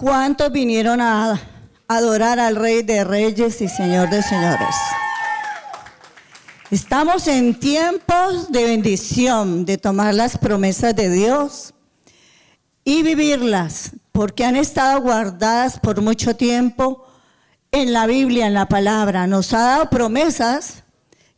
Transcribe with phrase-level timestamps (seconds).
[0.00, 1.38] ¿Cuántos vinieron a
[1.86, 4.74] adorar al Rey de Reyes y Señor de Señores?
[6.70, 11.74] Estamos en tiempos de bendición, de tomar las promesas de Dios
[12.82, 17.06] y vivirlas, porque han estado guardadas por mucho tiempo
[17.70, 19.26] en la Biblia, en la palabra.
[19.26, 20.82] Nos ha dado promesas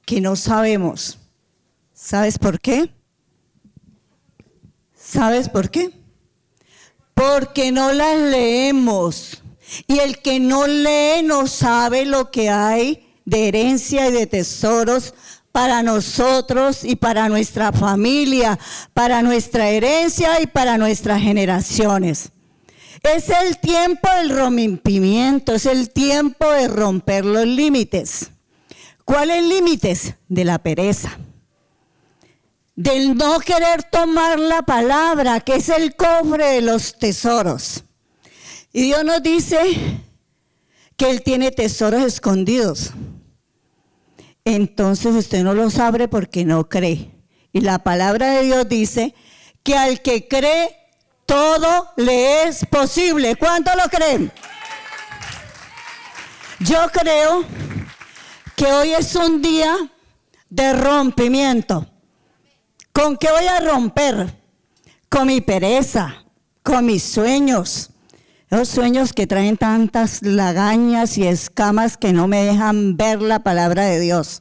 [0.07, 1.19] que no sabemos.
[1.93, 2.95] ¿Sabes por qué?
[4.95, 6.02] ¿Sabes por qué?
[7.15, 9.43] Porque no las leemos.
[9.87, 15.15] Y el que no lee no sabe lo que hay de herencia y de tesoros
[15.53, 18.59] para nosotros y para nuestra familia,
[18.95, 22.30] para nuestra herencia y para nuestras generaciones.
[23.03, 28.31] Es el tiempo del rompimiento, es el tiempo de romper los límites.
[29.05, 30.15] ¿Cuáles límites?
[30.29, 31.19] De la pereza.
[32.75, 37.85] Del no querer tomar la palabra, que es el cofre de los tesoros.
[38.73, 39.59] Y Dios nos dice
[40.97, 42.92] que Él tiene tesoros escondidos.
[44.45, 47.11] Entonces usted no los abre porque no cree.
[47.53, 49.14] Y la palabra de Dios dice
[49.62, 50.77] que al que cree,
[51.27, 53.36] todo le es posible.
[53.36, 54.33] ¿Cuánto lo creen?
[56.61, 57.45] Yo creo
[58.57, 59.77] que hoy es un día
[60.48, 61.92] de rompimiento.
[62.93, 64.35] ¿Con qué voy a romper?
[65.09, 66.25] Con mi pereza,
[66.62, 67.91] con mis sueños.
[68.51, 73.87] Los sueños que traen tantas lagañas y escamas que no me dejan ver la palabra
[73.87, 74.41] de Dios.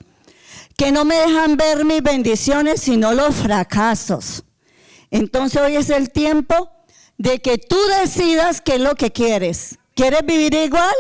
[0.76, 4.44] Que no me dejan ver mis bendiciones, sino los fracasos.
[5.12, 6.70] Entonces hoy es el tiempo
[7.18, 9.78] de que tú decidas qué es lo que quieres.
[9.96, 10.94] ¿Quieres vivir igual?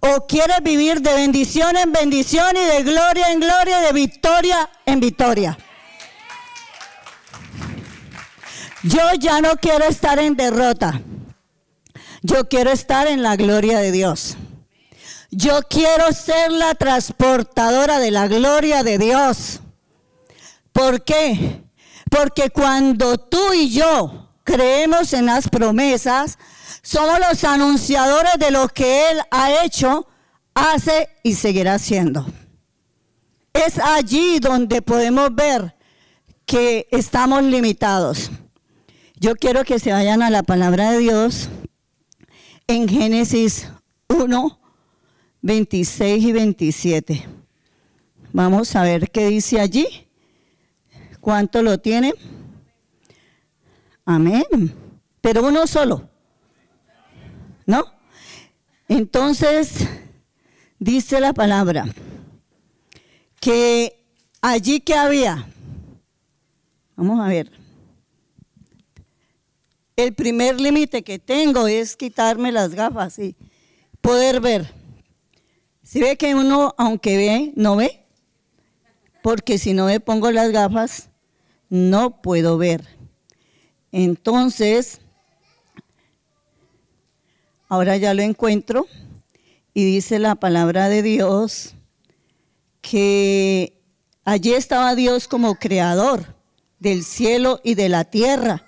[0.00, 4.70] ¿O quieres vivir de bendición en bendición y de gloria en gloria y de victoria
[4.86, 5.58] en victoria?
[8.84, 11.00] Yo ya no quiero estar en derrota.
[12.20, 14.36] Yo quiero estar en la gloria de Dios.
[15.30, 19.60] Yo quiero ser la transportadora de la gloria de Dios.
[20.72, 21.62] ¿Por qué?
[22.10, 26.36] Porque cuando tú y yo creemos en las promesas,
[26.82, 30.06] somos los anunciadores de lo que Él ha hecho,
[30.52, 32.26] hace y seguirá haciendo.
[33.54, 35.74] Es allí donde podemos ver
[36.44, 38.30] que estamos limitados.
[39.24, 41.48] Yo quiero que se vayan a la palabra de Dios
[42.66, 43.70] en Génesis
[44.08, 44.60] 1,
[45.40, 47.26] 26 y 27.
[48.34, 49.86] Vamos a ver qué dice allí.
[51.22, 52.12] ¿Cuánto lo tiene?
[54.04, 54.44] Amén.
[55.22, 56.06] Pero uno solo.
[57.64, 57.82] ¿No?
[58.88, 59.88] Entonces,
[60.78, 61.86] dice la palabra
[63.40, 64.04] que
[64.42, 65.48] allí que había,
[66.94, 67.63] vamos a ver,
[69.96, 73.36] el primer límite que tengo es quitarme las gafas y
[74.00, 74.72] poder ver.
[75.82, 78.04] Si ve que uno, aunque ve, no ve,
[79.22, 81.10] porque si no me pongo las gafas,
[81.68, 82.84] no puedo ver.
[83.92, 85.00] Entonces,
[87.68, 88.86] ahora ya lo encuentro
[89.72, 91.74] y dice la palabra de Dios
[92.80, 93.80] que
[94.24, 96.34] allí estaba Dios como creador
[96.78, 98.63] del cielo y de la tierra.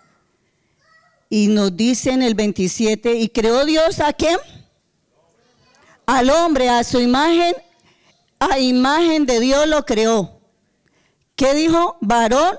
[1.28, 4.36] Y nos dice en el 27, ¿y creó Dios a quién?
[6.06, 7.54] Al hombre, a su imagen,
[8.38, 10.40] a imagen de Dios lo creó.
[11.34, 11.96] ¿Qué dijo?
[12.00, 12.58] Varón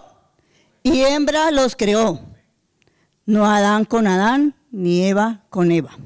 [0.84, 2.20] y hembra los creó.
[3.26, 5.98] No Adán con Adán, ni Eva con Eva.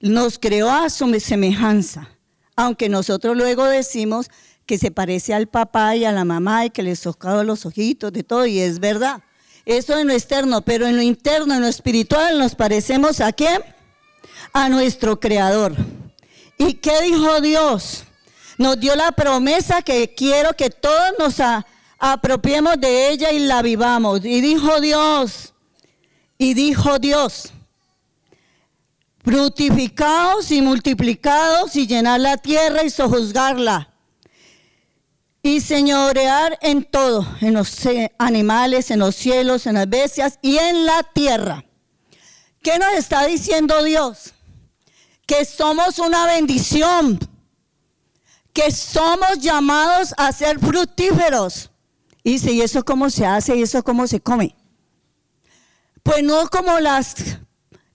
[0.00, 2.08] Nos creó a su semejanza,
[2.56, 4.30] aunque nosotros luego decimos
[4.66, 8.12] que se parece al papá y a la mamá y que les tocaba los ojitos,
[8.12, 9.22] de todo, y es verdad.
[9.68, 13.62] Eso en lo externo, pero en lo interno, en lo espiritual, nos parecemos a quién?
[14.54, 15.76] A nuestro creador.
[16.56, 18.04] ¿Y qué dijo Dios?
[18.56, 21.36] Nos dio la promesa que quiero que todos nos
[21.98, 24.24] apropiemos de ella y la vivamos.
[24.24, 25.52] Y dijo Dios,
[26.38, 27.52] y dijo Dios,
[29.22, 33.92] fructificados y multiplicados y llenar la tierra y sojuzgarla.
[35.42, 37.76] Y señorear en todo, en los
[38.18, 41.64] animales, en los cielos, en las bestias y en la tierra.
[42.62, 44.34] ¿Qué nos está diciendo Dios?
[45.26, 47.18] Que somos una bendición,
[48.52, 51.70] que somos llamados a ser fructíferos.
[52.24, 53.56] Y dice, ¿y eso cómo se hace?
[53.56, 54.56] ¿Y eso cómo se come?
[56.02, 57.14] Pues no como las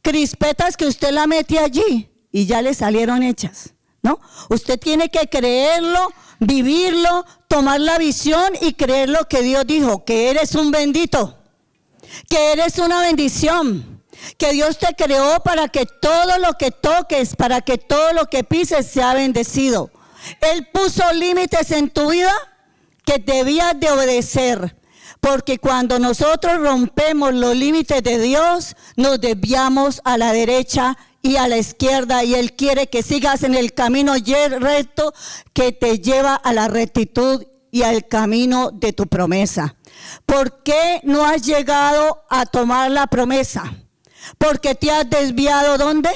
[0.02, 3.73] crispetas que usted la mete allí y ya le salieron hechas,
[4.04, 4.20] ¿no?
[4.50, 10.30] Usted tiene que creerlo, vivirlo, tomar la visión y creer lo que Dios dijo, que
[10.30, 11.38] eres un bendito,
[12.30, 13.90] que eres una bendición,
[14.38, 18.44] Que Dios te creó para que todo lo que toques, para que todo lo que
[18.44, 19.92] pises sea bendecido.
[20.40, 22.32] Él puso límites en tu vida
[23.04, 24.78] que debías de obedecer.
[25.20, 31.48] Porque cuando nosotros rompemos los límites de Dios, nos desviamos a la derecha y a
[31.48, 34.14] la izquierda y Él quiere que sigas en el camino
[34.60, 35.14] recto
[35.54, 39.76] que te lleva a la rectitud y al camino de tu promesa.
[40.26, 43.74] ¿Por qué no has llegado a tomar la promesa?
[44.38, 46.10] Porque te has desviado ¿dónde?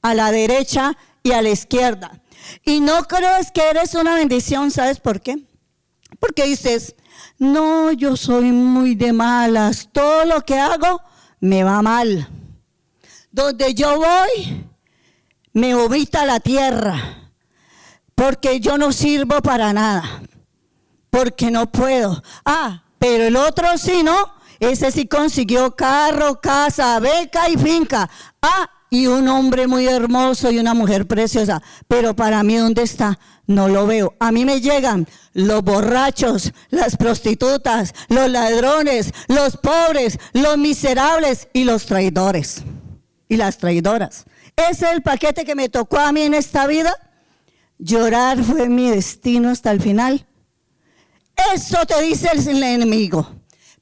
[0.00, 2.22] A la derecha y a la izquierda.
[2.64, 5.44] Y no crees que eres una bendición, ¿sabes por qué?
[6.20, 6.94] Porque dices,
[7.38, 11.00] no, yo soy muy de malas, todo lo que hago
[11.40, 12.28] me va mal.
[13.34, 14.64] Donde yo voy,
[15.54, 17.32] me vomita la tierra,
[18.14, 20.22] porque yo no sirvo para nada,
[21.10, 22.22] porque no puedo.
[22.44, 24.16] Ah, pero el otro sí, ¿no?
[24.60, 28.08] Ese sí consiguió carro, casa, beca y finca.
[28.40, 31.60] Ah, y un hombre muy hermoso y una mujer preciosa.
[31.88, 33.18] Pero para mí, ¿dónde está?
[33.48, 34.14] No lo veo.
[34.20, 41.64] A mí me llegan los borrachos, las prostitutas, los ladrones, los pobres, los miserables y
[41.64, 42.62] los traidores.
[43.34, 44.26] Y las traidoras.
[44.54, 46.94] Ese es el paquete que me tocó a mí en esta vida.
[47.78, 50.24] Llorar fue mi destino hasta el final.
[51.52, 53.28] Eso te dice el enemigo.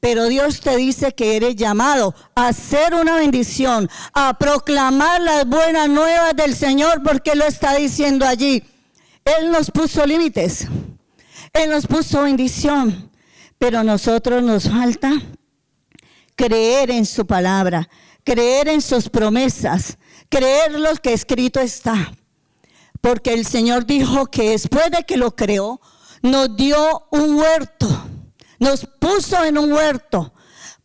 [0.01, 5.87] Pero Dios te dice que eres llamado a ser una bendición, a proclamar las buenas
[5.91, 8.65] nuevas del Señor, porque lo está diciendo allí.
[9.27, 10.67] Él nos puso límites,
[11.53, 13.11] Él nos puso bendición,
[13.59, 15.13] pero a nosotros nos falta
[16.37, 17.87] creer en su palabra,
[18.25, 19.99] creer en sus promesas,
[20.29, 22.13] creer lo que escrito está.
[23.01, 25.81] Porque el Señor dijo que después de que lo creó,
[26.23, 27.89] nos dio un huerto
[28.63, 30.33] nos puso en un huerto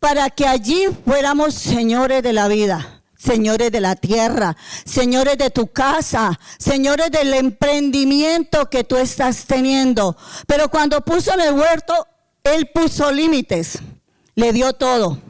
[0.00, 5.68] para que allí fuéramos señores de la vida, señores de la tierra, señores de tu
[5.68, 10.16] casa, señores del emprendimiento que tú estás teniendo.
[10.48, 11.94] Pero cuando puso en el huerto,
[12.42, 13.78] Él puso límites,
[14.34, 15.20] le dio todo.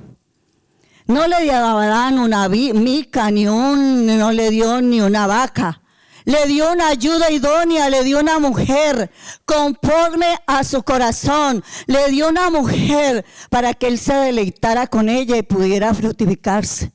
[1.08, 5.81] No le daban una mica, ni un, no le dio ni una vaca
[6.28, 9.10] le dio una ayuda idónea, le dio una mujer
[9.46, 15.38] conforme a su corazón, le dio una mujer para que él se deleitara con ella
[15.38, 16.93] y pudiera fructificarse.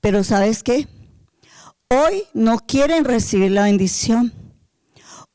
[0.00, 0.88] Pero ¿sabes qué?
[1.90, 4.32] Hoy no quieren recibir la bendición.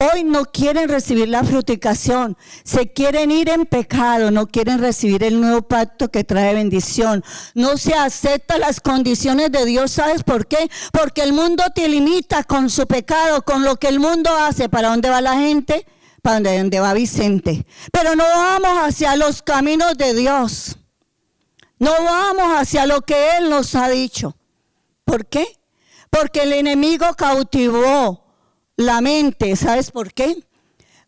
[0.01, 5.39] Hoy no quieren recibir la frutificación, se quieren ir en pecado, no quieren recibir el
[5.39, 7.23] nuevo pacto que trae bendición.
[7.53, 10.71] No se aceptan las condiciones de Dios, ¿sabes por qué?
[10.91, 14.69] Porque el mundo te limita con su pecado, con lo que el mundo hace.
[14.69, 15.85] ¿Para dónde va la gente?
[16.23, 17.67] Para dónde va Vicente.
[17.91, 20.77] Pero no vamos hacia los caminos de Dios.
[21.77, 24.35] No vamos hacia lo que Él nos ha dicho.
[25.05, 25.45] ¿Por qué?
[26.09, 28.20] Porque el enemigo cautivó
[28.81, 29.55] la mente.
[29.55, 30.35] ¿Sabes por qué?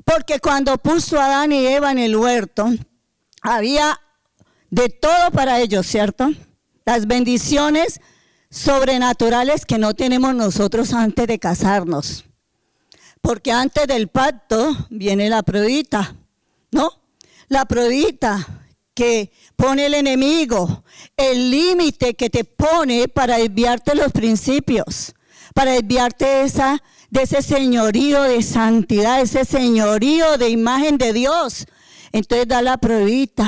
[0.05, 2.69] Porque cuando puso a Adán y Eva en el huerto,
[3.41, 3.99] había
[4.69, 6.31] de todo para ellos, ¿cierto?
[6.85, 8.01] Las bendiciones
[8.49, 12.25] sobrenaturales que no tenemos nosotros antes de casarnos.
[13.21, 16.15] Porque antes del pacto viene la pruebita,
[16.71, 16.91] ¿no?
[17.47, 20.83] La pruebita que pone el enemigo,
[21.17, 25.13] el límite que te pone para desviarte los principios,
[25.53, 31.67] para desviarte de esa de ese señorío de santidad, ese señorío de imagen de Dios.
[32.11, 33.45] Entonces da la pruebita.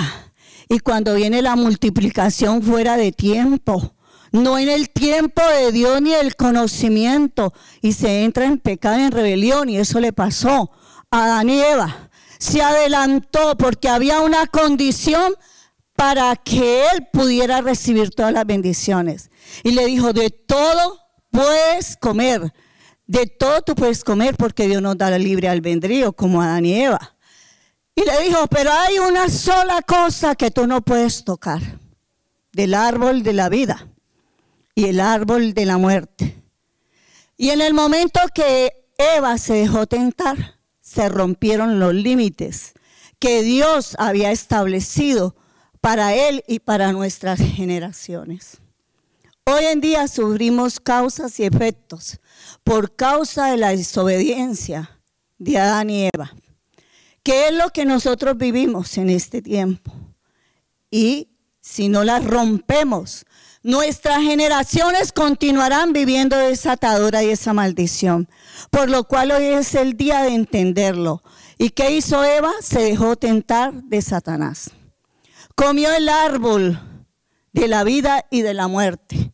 [0.70, 3.96] Y cuando viene la multiplicación fuera de tiempo,
[4.32, 9.12] no en el tiempo de Dios ni el conocimiento, y se entra en pecado, en
[9.12, 10.70] rebelión, y eso le pasó
[11.10, 12.10] a Adán y Eva.
[12.38, 15.34] Se adelantó porque había una condición
[15.96, 19.32] para que él pudiera recibir todas las bendiciones.
[19.64, 21.00] Y le dijo, de todo
[21.32, 22.54] puedes comer,
[23.08, 26.66] de todo tú puedes comer porque Dios nos da la libre albedrío, como a Adán
[26.66, 27.16] y Eva.
[27.96, 31.62] Y le dijo, pero hay una sola cosa que tú no puedes tocar,
[32.52, 33.88] del árbol de la vida
[34.74, 36.36] y el árbol de la muerte.
[37.38, 42.74] Y en el momento que Eva se dejó tentar, se rompieron los límites
[43.20, 45.36] que Dios había establecido
[45.80, 48.58] para él y para nuestras generaciones.
[49.46, 52.20] Hoy en día sufrimos causas y efectos
[52.66, 55.00] por causa de la desobediencia
[55.38, 56.34] de Adán y Eva,
[57.24, 59.94] que es lo que nosotros vivimos en este tiempo.
[60.90, 61.30] Y
[61.62, 63.26] si no las rompemos,
[63.62, 68.28] nuestras generaciones continuarán viviendo esa atadura y esa maldición.
[68.72, 71.22] Por lo cual hoy es el día de entenderlo.
[71.60, 72.52] ¿Y qué hizo Eva?
[72.62, 74.72] Se dejó tentar de Satanás.
[75.54, 76.80] Comió el árbol
[77.54, 79.34] de la vida y de la muerte.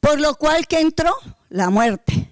[0.00, 1.14] Por lo cual que entró
[1.48, 2.31] la muerte.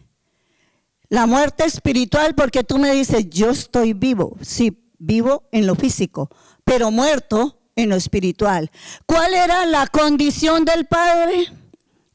[1.10, 4.36] La muerte espiritual porque tú me dices, yo estoy vivo.
[4.42, 6.30] Sí, vivo en lo físico,
[6.62, 8.70] pero muerto en lo espiritual.
[9.06, 11.52] ¿Cuál era la condición del Padre?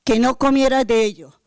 [0.06, 1.42] Que no comiera de ello.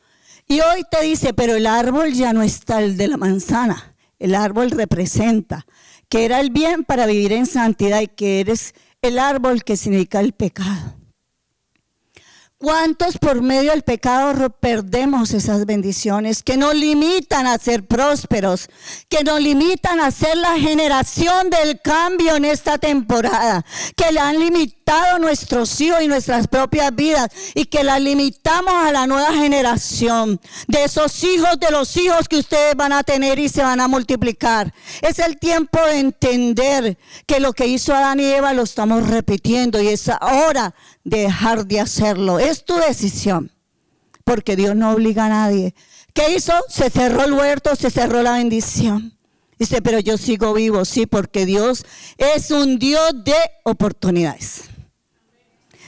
[0.46, 3.94] Y hoy te dice, pero el árbol ya no está el de la manzana.
[4.18, 5.64] El árbol representa
[6.10, 10.20] que era el bien para vivir en santidad y que eres el árbol que significa
[10.20, 10.97] el pecado.
[12.60, 18.68] ¿Cuántos por medio del pecado perdemos esas bendiciones que nos limitan a ser prósperos,
[19.08, 24.40] que nos limitan a ser la generación del cambio en esta temporada, que le han
[24.40, 30.40] limitado nuestros hijos y nuestras propias vidas y que la limitamos a la nueva generación,
[30.66, 33.86] de esos hijos, de los hijos que ustedes van a tener y se van a
[33.86, 34.74] multiplicar?
[35.00, 39.80] Es el tiempo de entender que lo que hizo Adán y Eva lo estamos repitiendo
[39.80, 40.74] y es ahora
[41.08, 42.38] dejar de hacerlo.
[42.38, 43.50] Es tu decisión,
[44.24, 45.74] porque Dios no obliga a nadie.
[46.12, 46.52] ¿Qué hizo?
[46.68, 49.16] Se cerró el huerto, se cerró la bendición.
[49.58, 51.84] Dice, pero yo sigo vivo, sí, porque Dios
[52.16, 53.34] es un Dios de
[53.64, 54.62] oportunidades.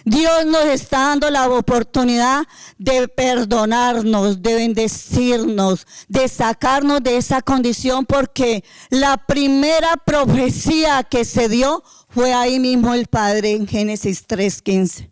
[0.04, 2.44] Dios nos está dando la oportunidad
[2.78, 11.48] de perdonarnos, de bendecirnos, de sacarnos de esa condición, porque la primera profecía que se
[11.48, 15.10] dio fue ahí mismo el Padre en Génesis 3:15.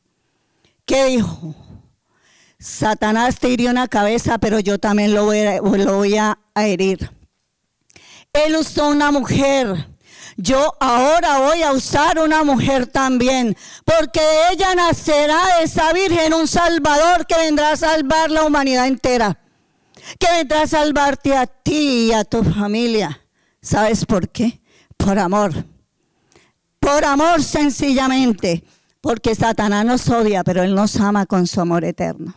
[0.85, 1.55] ¿Qué dijo?
[2.59, 7.13] Satanás te hirió una cabeza, pero yo también lo voy, a, a herir.
[8.33, 9.87] Él usó una mujer.
[10.37, 16.47] Yo ahora voy a usar una mujer también, porque de ella nacerá esa virgen un
[16.47, 19.39] salvador que vendrá a salvar la humanidad entera,
[20.19, 23.21] que vendrá a salvarte a ti y a tu familia.
[23.61, 24.61] ¿Sabes por qué?
[24.97, 25.53] Por amor.
[26.89, 28.65] Por amor sencillamente
[29.03, 32.35] porque Satanás nos odia, pero Él nos ama con su amor eterno.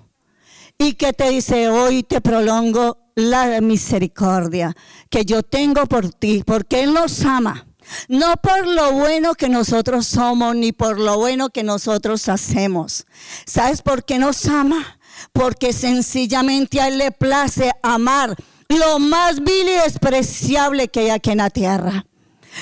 [0.78, 4.76] Y que te dice, hoy te prolongo la misericordia
[5.10, 7.66] que yo tengo por ti, porque Él nos ama.
[8.10, 13.06] No por lo bueno que nosotros somos, ni por lo bueno que nosotros hacemos.
[13.46, 15.00] ¿Sabes por qué nos ama?
[15.32, 18.36] Porque sencillamente a Él le place amar
[18.68, 22.06] lo más vil y despreciable que hay aquí en la tierra.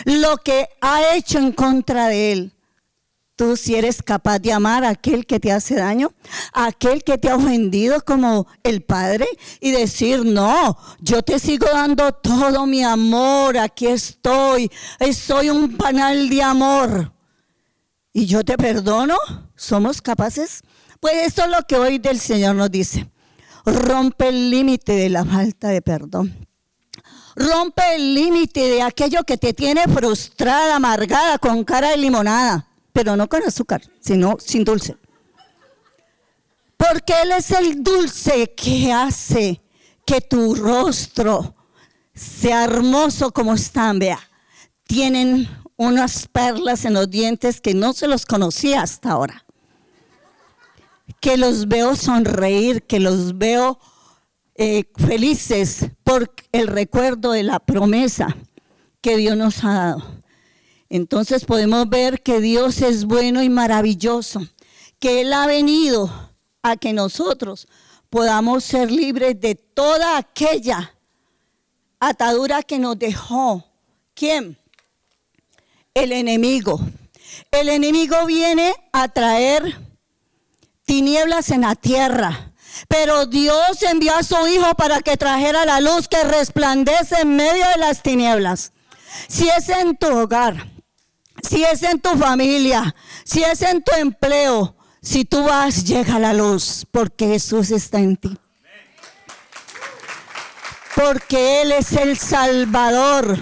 [0.06, 2.54] Lo que ha hecho en contra de Él
[3.40, 6.12] Tú si eres capaz de amar a aquel que te hace daño,
[6.52, 9.26] a aquel que te ha ofendido como el Padre
[9.62, 14.70] y decir, no, yo te sigo dando todo mi amor, aquí estoy,
[15.14, 17.14] soy un panal de amor.
[18.12, 19.16] Y yo te perdono,
[19.56, 20.62] ¿somos capaces?
[21.00, 23.10] Pues esto es lo que hoy del Señor nos dice.
[23.66, 26.49] Rompe el límite de la falta de perdón.
[27.40, 32.70] Rompe el límite de aquello que te tiene frustrada, amargada, con cara de limonada
[33.00, 34.98] pero no con azúcar, sino sin dulce.
[36.76, 39.62] Porque Él es el dulce que hace
[40.06, 41.56] que tu rostro
[42.14, 44.20] sea hermoso como están, vea.
[44.84, 49.46] Tienen unas perlas en los dientes que no se los conocía hasta ahora.
[51.22, 53.80] Que los veo sonreír, que los veo
[54.62, 58.36] eh, felices por el recuerdo de la promesa
[59.00, 60.04] que Dios nos ha dado.
[60.90, 64.46] Entonces podemos ver que Dios es bueno y maravilloso,
[65.00, 66.12] que Él ha venido
[66.62, 67.70] a que nosotros
[68.10, 70.94] podamos ser libres de toda aquella
[72.02, 73.64] atadura que nos dejó.
[74.14, 74.58] ¿Quién?
[75.94, 76.82] El enemigo.
[77.50, 79.80] El enemigo viene a traer
[80.84, 82.49] tinieblas en la tierra.
[82.88, 87.68] Pero Dios envió a su Hijo para que trajera la luz que resplandece en medio
[87.70, 88.72] de las tinieblas.
[89.28, 90.68] Si es en tu hogar,
[91.48, 96.34] si es en tu familia, si es en tu empleo, si tú vas, llega la
[96.34, 98.38] luz, porque Jesús está en ti.
[100.96, 103.38] Porque Él es el Salvador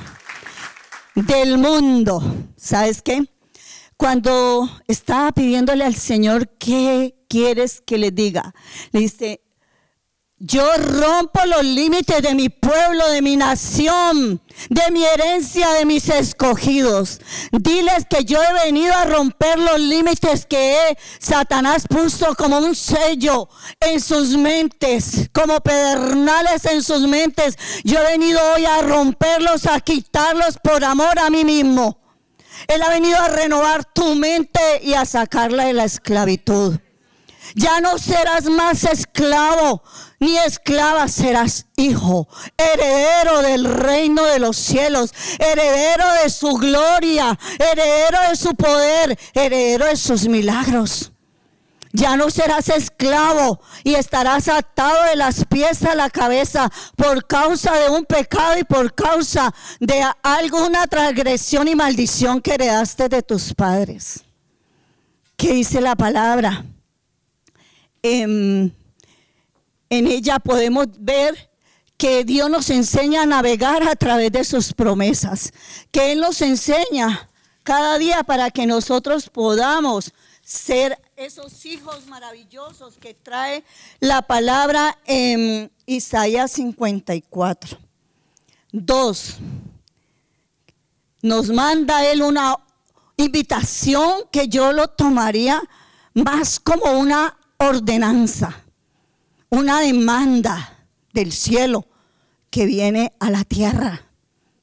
[1.16, 2.22] del mundo.
[2.56, 3.28] ¿Sabes qué?
[3.98, 8.54] Cuando estaba pidiéndole al Señor qué quieres que le diga,
[8.92, 9.42] le dice,
[10.40, 16.10] yo rompo los límites de mi pueblo, de mi nación, de mi herencia, de mis
[16.10, 17.20] escogidos.
[17.52, 23.50] Diles que yo he venido a romper los límites que Satanás puso como un sello
[23.80, 27.58] en sus mentes, como pedernales en sus mentes.
[27.84, 32.00] Yo he venido hoy a romperlos, a quitarlos por amor a mí mismo.
[32.68, 36.78] Él ha venido a renovar tu mente y a sacarla de la esclavitud.
[37.58, 39.82] Ya no serás más esclavo,
[40.20, 48.20] ni esclava serás hijo, heredero del reino de los cielos, heredero de su gloria, heredero
[48.30, 51.12] de su poder, heredero de sus milagros.
[51.94, 57.74] Ya no serás esclavo y estarás atado de las pies a la cabeza por causa
[57.80, 63.52] de un pecado y por causa de alguna transgresión y maldición que heredaste de tus
[63.56, 64.24] padres.
[65.36, 66.64] ¿Qué dice la palabra?
[68.08, 68.76] En,
[69.90, 71.50] en ella podemos ver
[71.98, 75.52] que Dios nos enseña a navegar a través de sus promesas,
[75.92, 77.30] que Él nos enseña
[77.64, 83.66] cada día para que nosotros podamos ser esos hijos maravillosos que trae
[84.00, 87.78] la palabra en Isaías 54.
[88.72, 89.38] Dos,
[91.22, 92.56] nos manda Él una
[93.18, 95.62] invitación que yo lo tomaría
[96.14, 98.64] más como una ordenanza,
[99.50, 101.88] una demanda del cielo
[102.50, 104.04] que viene a la tierra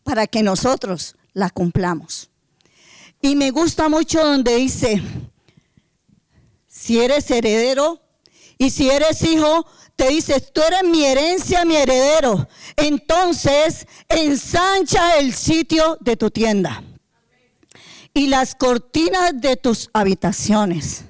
[0.02, 2.30] para que nosotros la cumplamos.
[3.20, 5.02] Y me gusta mucho donde dice,
[6.66, 8.00] si eres heredero
[8.58, 12.48] y si eres hijo, te dice, tú eres mi herencia, mi heredero.
[12.76, 16.82] Entonces ensancha el sitio de tu tienda
[18.12, 21.04] y las cortinas de tus habitaciones.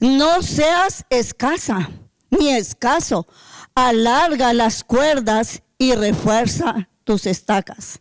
[0.00, 1.90] No seas escasa
[2.30, 3.26] ni escaso.
[3.74, 8.00] Alarga las cuerdas y refuerza tus estacas.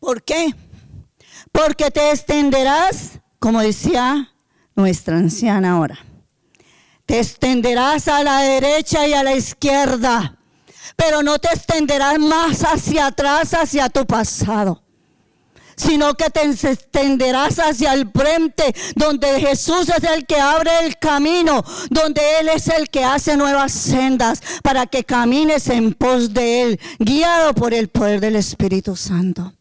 [0.00, 0.54] ¿Por qué?
[1.52, 4.32] Porque te extenderás, como decía
[4.74, 5.98] nuestra anciana ahora,
[7.06, 10.38] te extenderás a la derecha y a la izquierda,
[10.96, 14.83] pero no te extenderás más hacia atrás, hacia tu pasado
[15.76, 21.64] sino que te extenderás hacia el frente, donde Jesús es el que abre el camino,
[21.90, 26.80] donde Él es el que hace nuevas sendas, para que camines en pos de Él,
[26.98, 29.52] guiado por el poder del Espíritu Santo.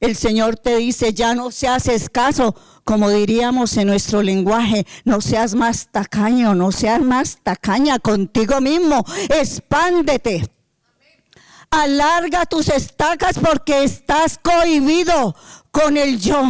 [0.00, 5.54] El Señor te dice, ya no seas escaso, como diríamos en nuestro lenguaje, no seas
[5.54, 10.48] más tacaño, no seas más tacaña contigo mismo, expándete
[11.70, 15.36] Alarga tus estacas porque estás cohibido
[15.70, 16.42] con el yo,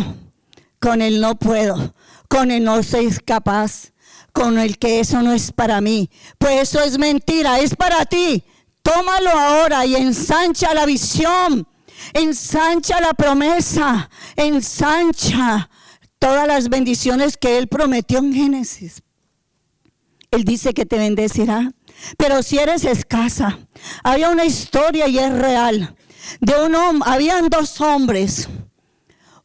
[0.78, 1.92] con el no puedo,
[2.28, 3.92] con el no soy capaz,
[4.33, 6.09] con el que eso no es para mí.
[6.38, 8.44] Pues eso es mentira, es para ti.
[8.83, 11.66] Tómalo ahora y ensancha la visión,
[12.14, 15.68] ensancha la promesa, ensancha
[16.18, 19.02] todas las bendiciones que Él prometió en Génesis.
[20.31, 21.72] Él dice que te bendecirá.
[22.16, 23.58] Pero si eres escasa,
[24.02, 25.96] había una historia y es real.
[26.40, 28.48] De un hombre, habían dos hombres.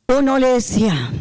[0.08, 1.12] Uno le decía,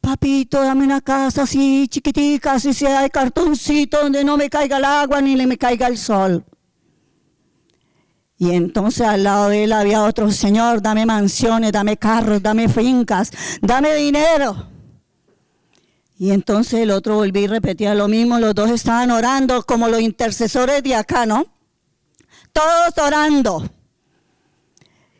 [0.00, 4.84] papito, dame una casa así chiquitica, así sea de cartoncito, donde no me caiga el
[4.84, 6.44] agua ni le me caiga el sol.
[8.38, 13.30] Y entonces al lado de él había otro señor, dame mansiones, dame carros, dame fincas,
[13.60, 14.66] dame dinero.
[16.20, 20.02] Y entonces el otro volví y repetía lo mismo, los dos estaban orando como los
[20.02, 21.46] intercesores de acá, ¿no?
[22.52, 23.66] Todos orando.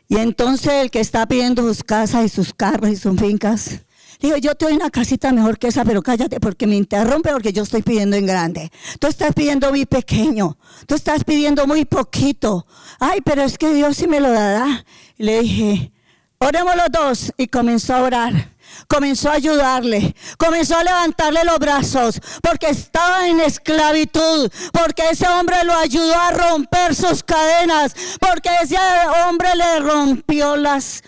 [0.07, 3.79] Y entonces el que está pidiendo sus casas y sus carros y sus fincas,
[4.19, 7.51] digo, yo te doy una casita mejor que esa, pero cállate porque me interrumpe porque
[7.51, 8.71] yo estoy pidiendo en grande.
[8.99, 12.67] Tú estás pidiendo muy pequeño, tú estás pidiendo muy poquito.
[12.99, 14.85] Ay, pero es que Dios sí me lo dará.
[15.17, 15.91] Y le dije,
[16.37, 18.51] oremos los dos y comenzó a orar
[18.87, 25.63] comenzó a ayudarle, comenzó a levantarle los brazos, porque estaba en esclavitud, porque ese hombre
[25.63, 28.77] lo ayudó a romper sus cadenas, porque ese
[29.25, 31.03] hombre le rompió las,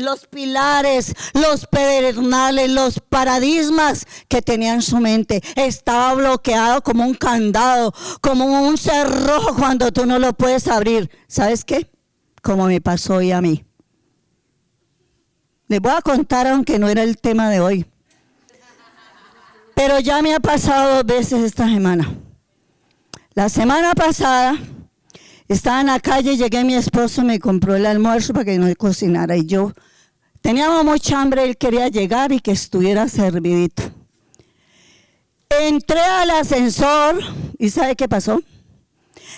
[0.00, 5.42] los pilares, los pedernales, los paradigmas que tenía en su mente.
[5.56, 11.10] Estaba bloqueado como un candado, como un cerrojo cuando tú no lo puedes abrir.
[11.28, 11.90] ¿Sabes qué?
[12.42, 13.64] Como me pasó hoy a mí.
[15.72, 17.86] Les voy a contar, aunque no era el tema de hoy.
[19.74, 22.12] Pero ya me ha pasado dos veces esta semana.
[23.32, 24.58] La semana pasada
[25.48, 29.34] estaba en la calle, llegué mi esposo, me compró el almuerzo para que no cocinara.
[29.34, 29.72] Y yo
[30.42, 33.82] teníamos mucha hambre, él quería llegar y que estuviera servidito.
[35.48, 37.18] Entré al ascensor
[37.58, 38.42] y ¿sabe qué pasó?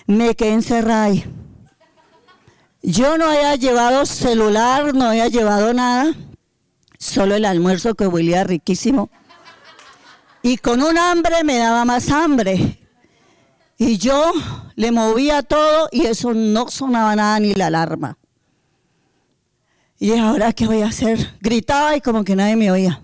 [0.08, 1.24] Me quedé encerrada ahí.
[2.86, 6.14] Yo no había llevado celular, no había llevado nada,
[6.98, 9.08] solo el almuerzo que huelía riquísimo.
[10.42, 12.78] Y con un hambre me daba más hambre.
[13.78, 14.30] Y yo
[14.76, 18.18] le movía todo y eso no sonaba nada ni la alarma.
[19.98, 21.38] Y ahora qué voy a hacer?
[21.40, 23.00] Gritaba y como que nadie me oía.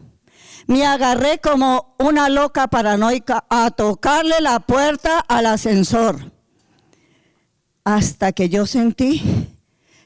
[0.66, 6.32] Me agarré como una loca paranoica a tocarle la puerta al ascensor.
[7.82, 9.39] Hasta que yo sentí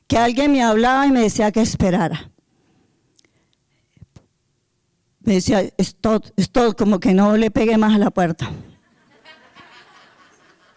[0.06, 2.30] que alguien me hablaba y me decía que esperara.
[5.20, 8.50] Me decía, es todo, es todo, como que no le pegue más a la puerta.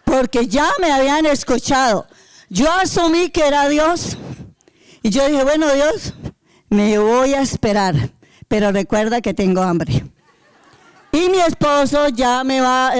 [0.04, 2.06] Porque ya me habían escuchado.
[2.48, 4.16] Yo asumí que era Dios.
[5.02, 6.14] Y yo dije, bueno, Dios,
[6.70, 8.10] me voy a esperar.
[8.48, 10.06] Pero recuerda que tengo hambre.
[11.12, 12.92] Y mi esposo ya me va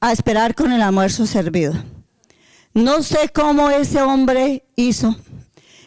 [0.00, 1.74] a esperar con el almuerzo servido.
[2.76, 5.16] No sé cómo ese hombre hizo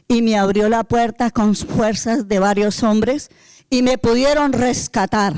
[0.08, 3.30] y me abrió la puerta con fuerzas de varios hombres
[3.70, 5.36] y me pudieron rescatar.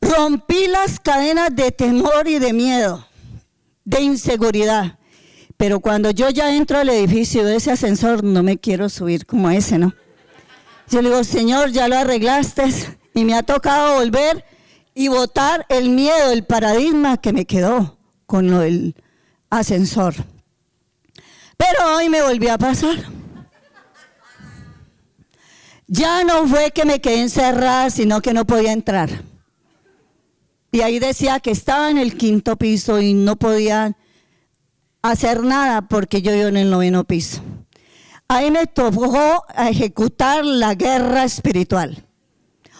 [0.00, 3.04] Rompí las cadenas de temor y de miedo,
[3.84, 4.96] de inseguridad.
[5.56, 9.50] Pero cuando yo ya entro al edificio de ese ascensor, no me quiero subir como
[9.50, 9.92] ese, ¿no?
[10.88, 12.62] Yo le digo, Señor, ya lo arreglaste
[13.12, 14.44] y me ha tocado volver
[14.94, 18.94] y botar el miedo, el paradigma que me quedó con lo del
[19.50, 20.14] ascensor.
[21.56, 22.96] Pero hoy me volvió a pasar.
[25.86, 29.22] Ya no fue que me quedé encerrada, sino que no podía entrar.
[30.70, 33.96] Y ahí decía que estaba en el quinto piso y no podía
[35.02, 37.40] hacer nada porque yo vivo en el noveno piso.
[38.28, 42.04] Ahí me tocó ejecutar la guerra espiritual.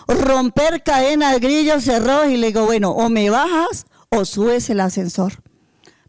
[0.06, 5.42] Romper cadenas, grillos, cerros y le digo, bueno, o me bajas o subes el ascensor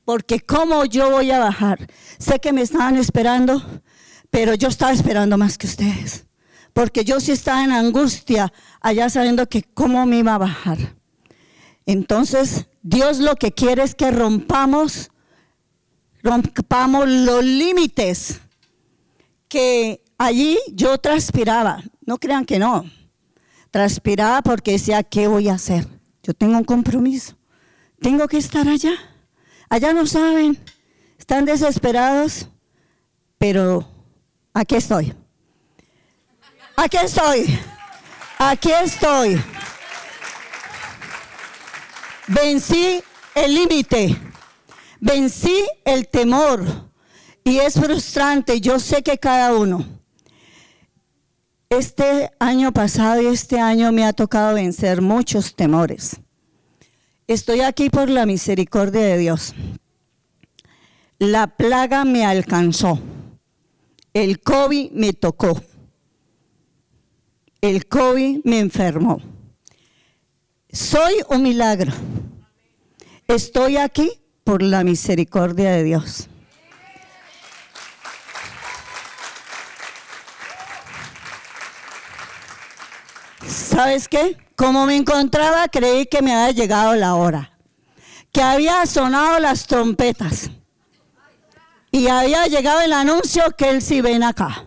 [0.10, 1.86] porque ¿cómo yo voy a bajar?
[2.18, 3.64] Sé que me estaban esperando,
[4.32, 6.26] pero yo estaba esperando más que ustedes,
[6.74, 10.96] porque yo sí estaba en angustia allá sabiendo que cómo me iba a bajar.
[11.86, 15.12] Entonces, Dios lo que quiere es que rompamos,
[16.24, 18.42] rompamos los límites
[19.48, 21.84] que allí yo transpiraba.
[22.04, 22.84] No crean que no.
[23.70, 25.88] Transpiraba porque decía, ¿qué voy a hacer?
[26.24, 27.38] Yo tengo un compromiso.
[28.02, 29.09] Tengo que estar allá.
[29.70, 30.58] Allá no saben,
[31.18, 32.48] están desesperados,
[33.38, 33.88] pero
[34.54, 35.14] aquí estoy.
[36.76, 37.60] Aquí estoy.
[38.38, 39.44] Aquí estoy.
[42.28, 43.04] Vencí
[43.36, 44.18] el límite.
[45.00, 46.90] Vencí el temor.
[47.44, 48.62] Y es frustrante.
[48.62, 49.86] Yo sé que cada uno.
[51.70, 56.16] Este año pasado y este año me ha tocado vencer muchos temores.
[57.30, 59.54] Estoy aquí por la misericordia de Dios.
[61.20, 63.00] La plaga me alcanzó.
[64.14, 65.62] El COVID me tocó.
[67.62, 69.22] El COVID me enfermó.
[70.72, 71.92] Soy un milagro.
[73.28, 74.10] Estoy aquí
[74.44, 76.29] por la misericordia de Dios.
[83.50, 84.38] ¿Sabes qué?
[84.56, 87.58] Como me encontraba, creí que me había llegado la hora,
[88.32, 90.52] que había sonado las trompetas
[91.92, 94.66] y había llegado el anuncio que él sí ven acá,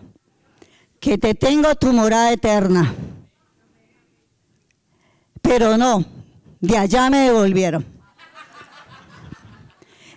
[0.99, 2.93] que te tengo tu morada eterna.
[5.41, 6.03] Pero no,
[6.59, 7.85] de allá me devolvieron.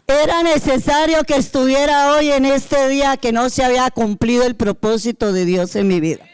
[0.09, 5.33] Era necesario que estuviera hoy en este día que no se había cumplido el propósito
[5.33, 6.25] de Dios en mi vida.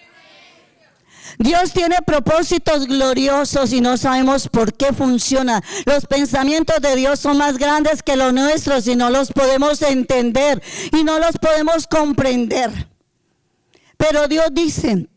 [1.38, 5.62] Dios tiene propósitos gloriosos y no sabemos por qué funciona.
[5.86, 10.62] Los pensamientos de Dios son más grandes que los nuestros y no los podemos entender
[10.92, 12.88] y no los podemos comprender.
[13.96, 15.08] Pero Dios dice,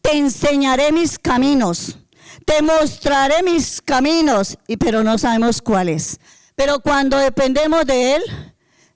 [0.00, 1.98] te enseñaré mis caminos,
[2.44, 6.20] te mostraré mis caminos, y pero no sabemos cuáles.
[6.54, 8.22] Pero cuando dependemos de Él,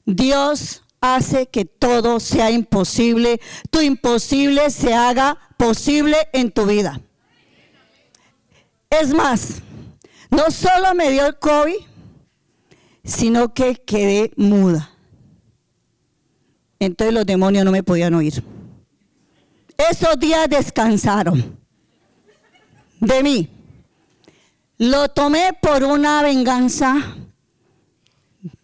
[0.07, 3.41] Dios hace que todo sea imposible,
[3.71, 7.01] tu imposible se haga posible en tu vida.
[8.89, 9.63] Es más,
[10.31, 11.77] no solo me dio el COVID,
[13.05, 14.91] sino que quedé muda.
[16.79, 18.43] Entonces los demonios no me podían oír.
[19.91, 21.59] Esos días descansaron
[23.01, 23.51] de mí.
[24.79, 27.17] Lo tomé por una venganza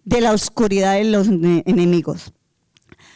[0.04, 2.32] de la oscuridad de los enemigos.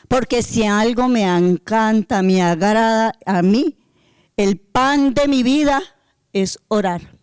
[0.09, 3.79] Porque si algo me encanta, me agrada a mí,
[4.37, 5.83] el pan de mi vida
[6.33, 7.19] es orar.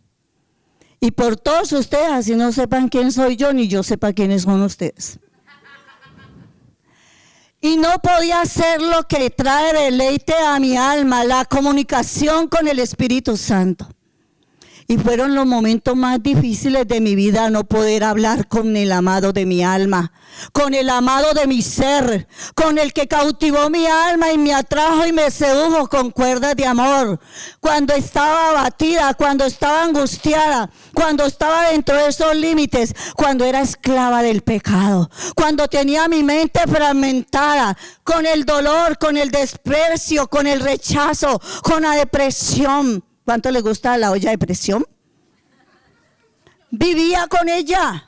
[1.00, 4.62] Y por todos ustedes, así no sepan quién soy yo, ni yo sepa quiénes son
[4.62, 5.20] ustedes.
[7.60, 12.80] Y no podía hacer lo que trae deleite a mi alma, la comunicación con el
[12.80, 13.88] Espíritu Santo.
[14.92, 19.32] Y fueron los momentos más difíciles de mi vida no poder hablar con el amado
[19.32, 20.12] de mi alma,
[20.52, 25.08] con el amado de mi ser, con el que cautivó mi alma y me atrajo
[25.08, 27.22] y me sedujo con cuerdas de amor.
[27.62, 34.22] Cuando estaba abatida, cuando estaba angustiada, cuando estaba dentro de esos límites, cuando era esclava
[34.22, 40.60] del pecado, cuando tenía mi mente fragmentada, con el dolor, con el desprecio, con el
[40.60, 44.86] rechazo, con la depresión ¿Cuánto le gusta la olla de presión?
[46.72, 48.08] Vivía con ella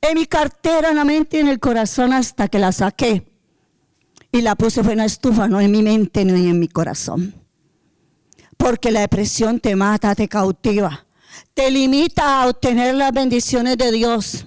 [0.00, 3.26] en mi cartera, en la mente y en el corazón hasta que la saqué.
[4.30, 7.34] Y la puse en la estufa, no en mi mente ni en mi corazón.
[8.56, 11.06] Porque la depresión te mata, te cautiva,
[11.54, 14.46] te limita a obtener las bendiciones de Dios.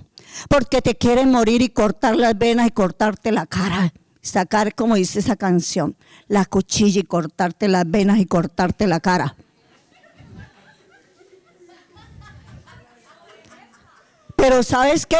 [0.49, 3.93] Porque te quieren morir y cortar las venas y cortarte la cara.
[4.21, 5.95] Sacar, como dice esa canción,
[6.27, 9.35] la cuchilla y cortarte las venas y cortarte la cara.
[14.41, 15.19] Pero ¿sabes qué?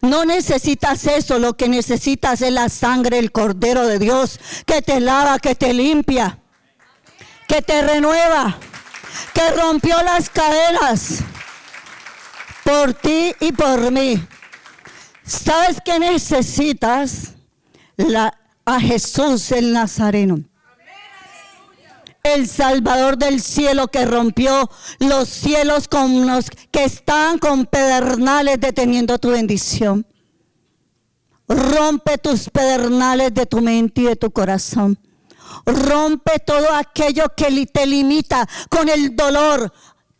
[0.00, 4.98] No necesitas eso, lo que necesitas es la sangre del Cordero de Dios, que te
[4.98, 6.40] lava, que te limpia,
[7.46, 8.58] que te renueva,
[9.32, 11.20] que rompió las cadenas
[12.64, 14.20] por ti y por mí.
[15.24, 17.34] ¿Sabes qué necesitas?
[17.96, 20.51] La, a Jesús el Nazareno
[22.22, 29.18] el Salvador del cielo que rompió los cielos con los que están con pedernales deteniendo
[29.18, 30.06] tu bendición.
[31.48, 34.98] Rompe tus pedernales de tu mente y de tu corazón.
[35.66, 39.72] Rompe todo aquello que te limita con el dolor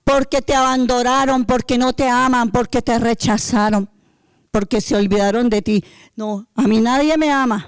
[0.05, 3.89] porque te abandonaron, porque no te aman, porque te rechazaron,
[4.51, 5.85] porque se olvidaron de ti.
[6.17, 7.67] No, a mí nadie me ama,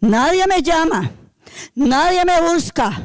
[0.00, 1.10] nadie me llama,
[1.74, 3.02] nadie me busca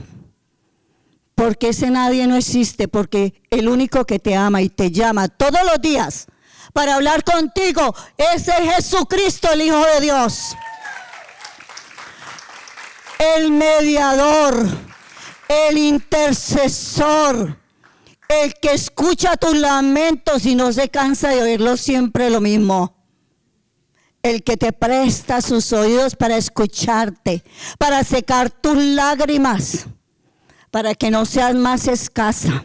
[1.41, 5.61] porque ese nadie no existe, porque el único que te ama y te llama todos
[5.65, 6.27] los días
[6.71, 10.55] para hablar contigo es Jesucristo, el Hijo de Dios.
[13.17, 14.67] El mediador,
[15.47, 17.57] el intercesor,
[18.27, 23.03] el que escucha tus lamentos y no se cansa de oírlo siempre lo mismo.
[24.21, 27.43] El que te presta sus oídos para escucharte,
[27.79, 29.87] para secar tus lágrimas
[30.71, 32.63] para que no seas más escasa,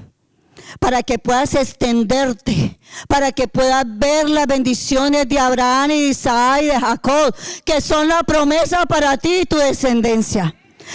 [0.80, 6.62] para que puedas extenderte, para que puedas ver las bendiciones de Abraham y de Isaac
[6.62, 10.54] y de Jacob, que son la promesa para ti y tu descendencia,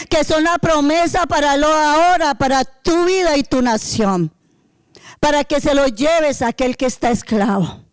[0.09, 4.33] que son la promesa para lo ahora, para tu vida y tu nación,
[5.19, 7.83] para que se lo lleves a aquel que está esclavo.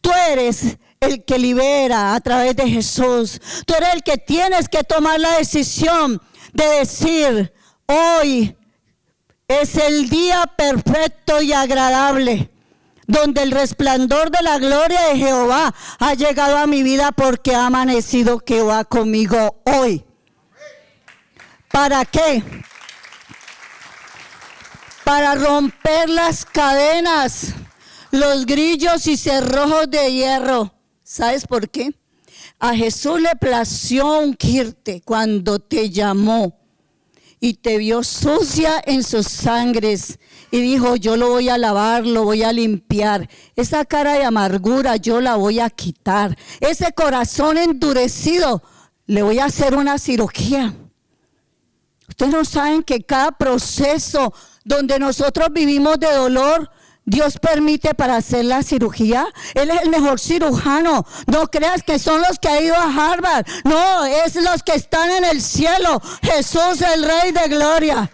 [0.00, 3.40] Tú eres el que libera a través de Jesús.
[3.64, 6.20] Tú eres el que tienes que tomar la decisión
[6.52, 7.52] de decir,
[7.90, 8.54] Hoy
[9.48, 12.50] es el día perfecto y agradable
[13.06, 17.64] donde el resplandor de la gloria de Jehová ha llegado a mi vida porque ha
[17.64, 20.04] amanecido Jehová conmigo hoy.
[21.72, 22.42] ¿Para qué?
[25.02, 27.54] Para romper las cadenas,
[28.10, 30.74] los grillos y cerrojos de hierro.
[31.02, 31.94] ¿Sabes por qué?
[32.58, 36.57] A Jesús le plació ungirte cuando te llamó
[37.40, 40.18] y te vio sucia en sus sangres
[40.50, 43.28] y dijo, yo lo voy a lavar, lo voy a limpiar.
[43.54, 46.36] Esa cara de amargura yo la voy a quitar.
[46.60, 48.62] Ese corazón endurecido,
[49.06, 50.74] le voy a hacer una cirugía.
[52.08, 54.32] Ustedes no saben que cada proceso
[54.64, 56.70] donde nosotros vivimos de dolor,
[57.08, 59.26] Dios permite para hacer la cirugía.
[59.54, 61.06] Él es el mejor cirujano.
[61.26, 63.46] No creas que son los que han ido a Harvard.
[63.64, 66.02] No, es los que están en el cielo.
[66.22, 68.10] Jesús, el Rey de Gloria.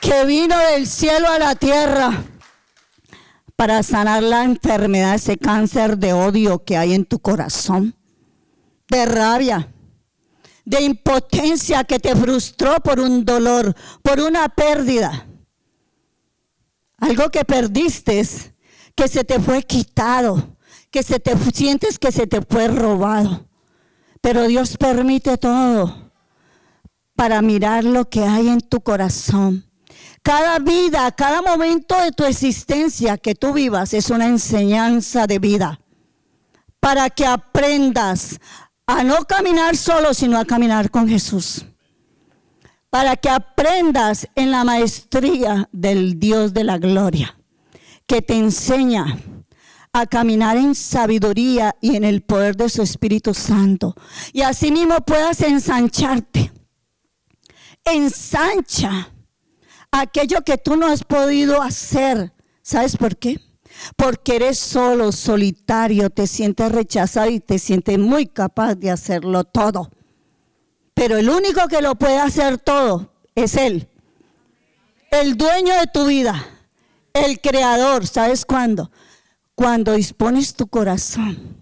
[0.00, 2.24] Que vino del cielo a la tierra
[3.56, 7.94] para sanar la enfermedad, ese cáncer de odio que hay en tu corazón.
[8.88, 9.68] De rabia.
[10.64, 15.26] De impotencia que te frustró por un dolor, por una pérdida
[17.00, 18.22] algo que perdiste,
[18.94, 20.56] que se te fue quitado,
[20.90, 23.48] que se te sientes que se te fue robado.
[24.20, 26.12] Pero Dios permite todo
[27.16, 29.66] para mirar lo que hay en tu corazón.
[30.22, 35.80] Cada vida, cada momento de tu existencia que tú vivas es una enseñanza de vida
[36.78, 38.38] para que aprendas
[38.86, 41.64] a no caminar solo, sino a caminar con Jesús
[42.90, 47.38] para que aprendas en la maestría del Dios de la gloria,
[48.06, 49.16] que te enseña
[49.92, 53.94] a caminar en sabiduría y en el poder de su Espíritu Santo.
[54.32, 56.52] Y asimismo puedas ensancharte.
[57.84, 59.12] Ensancha
[59.90, 62.32] aquello que tú no has podido hacer.
[62.62, 63.40] ¿Sabes por qué?
[63.96, 69.90] Porque eres solo, solitario, te sientes rechazado y te sientes muy capaz de hacerlo todo.
[71.00, 73.88] Pero el único que lo puede hacer todo es Él.
[75.10, 76.46] El dueño de tu vida,
[77.14, 78.90] el creador, ¿sabes cuándo?
[79.54, 81.56] Cuando dispones tu corazón,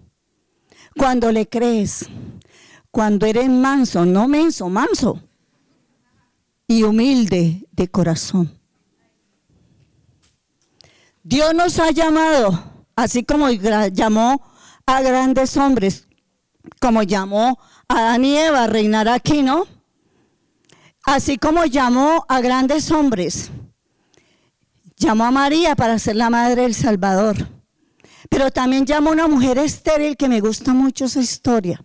[0.97, 2.09] cuando le crees,
[2.91, 5.23] cuando eres manso, no menso, manso.
[6.67, 8.59] y humilde de corazón.
[11.23, 12.61] Dios nos ha llamado,
[12.93, 14.41] así como llamó
[14.85, 16.09] a grandes hombres,
[16.81, 17.57] como llamó
[17.89, 19.65] Adán y Eva a reinar aquí, ¿no?
[21.03, 23.49] Así como llamó a grandes hombres,
[24.95, 27.35] llamó a María para ser la madre del Salvador.
[28.29, 31.83] Pero también llamó a una mujer estéril que me gusta mucho esa historia.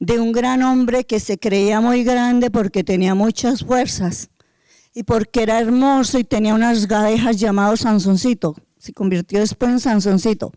[0.00, 4.28] De un gran hombre que se creía muy grande porque tenía muchas fuerzas
[4.92, 8.56] y porque era hermoso y tenía unas gadejas llamadas Sansoncito.
[8.76, 10.52] Se convirtió después en Sansoncito.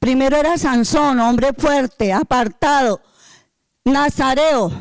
[0.00, 3.02] Primero era Sansón, hombre fuerte, apartado,
[3.84, 4.72] nazareo,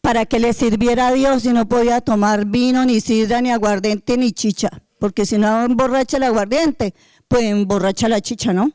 [0.00, 4.16] para que le sirviera a Dios y no podía tomar vino, ni sidra, ni aguardiente,
[4.16, 4.70] ni chicha.
[4.98, 6.94] Porque si no emborracha el aguardiente,
[7.28, 8.72] pues emborracha la chicha, ¿no?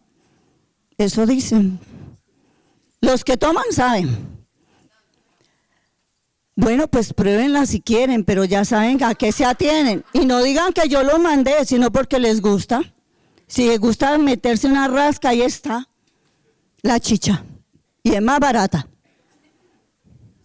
[1.00, 1.80] Eso dicen.
[3.02, 4.16] Los que toman saben.
[6.56, 10.06] Bueno, pues pruébenla si quieren, pero ya saben a qué se atienen.
[10.14, 12.84] Y no digan que yo lo mandé, sino porque les gusta.
[13.52, 15.90] Si les gusta meterse una rasca, ahí está
[16.84, 17.44] la chicha.
[18.02, 18.88] Y es más barata.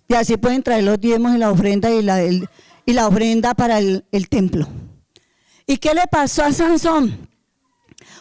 [0.08, 4.66] Y así pueden traer los diezmos y la ofrenda y la, ofrenda para el, templo.
[5.68, 7.28] ¿Y qué le pasó a Sansón?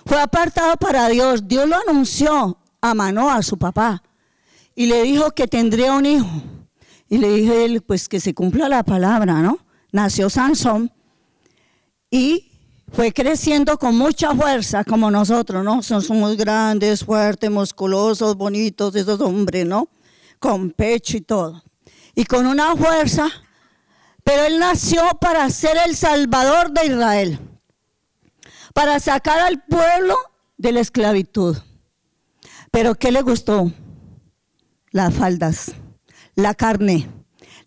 [0.05, 1.47] Fue apartado para Dios.
[1.47, 4.03] Dios lo anunció a Manoa, a su papá,
[4.75, 6.29] y le dijo que tendría un hijo.
[7.09, 9.57] Y le dije él, pues que se cumpla la palabra, ¿no?
[9.91, 10.91] Nació Sansón
[12.11, 12.51] y
[12.95, 15.83] fue creciendo con mucha fuerza como nosotros, ¿no?
[15.83, 19.89] Somos grandes, fuertes, musculosos, bonitos, esos hombres, ¿no?
[20.39, 21.63] Con pecho y todo
[22.15, 23.29] y con una fuerza,
[24.23, 27.39] pero él nació para ser el salvador de Israel,
[28.73, 30.15] para sacar al pueblo
[30.57, 31.57] de la esclavitud.
[32.71, 33.71] Pero ¿qué le gustó?
[34.91, 35.73] Las faldas,
[36.35, 37.09] la carne,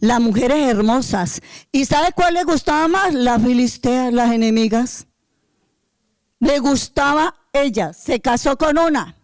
[0.01, 1.41] las mujeres hermosas.
[1.71, 3.13] ¿Y sabe cuál le gustaba más?
[3.13, 5.08] Las filisteas, las enemigas.
[6.41, 9.17] Le gustaba ella, se casó con una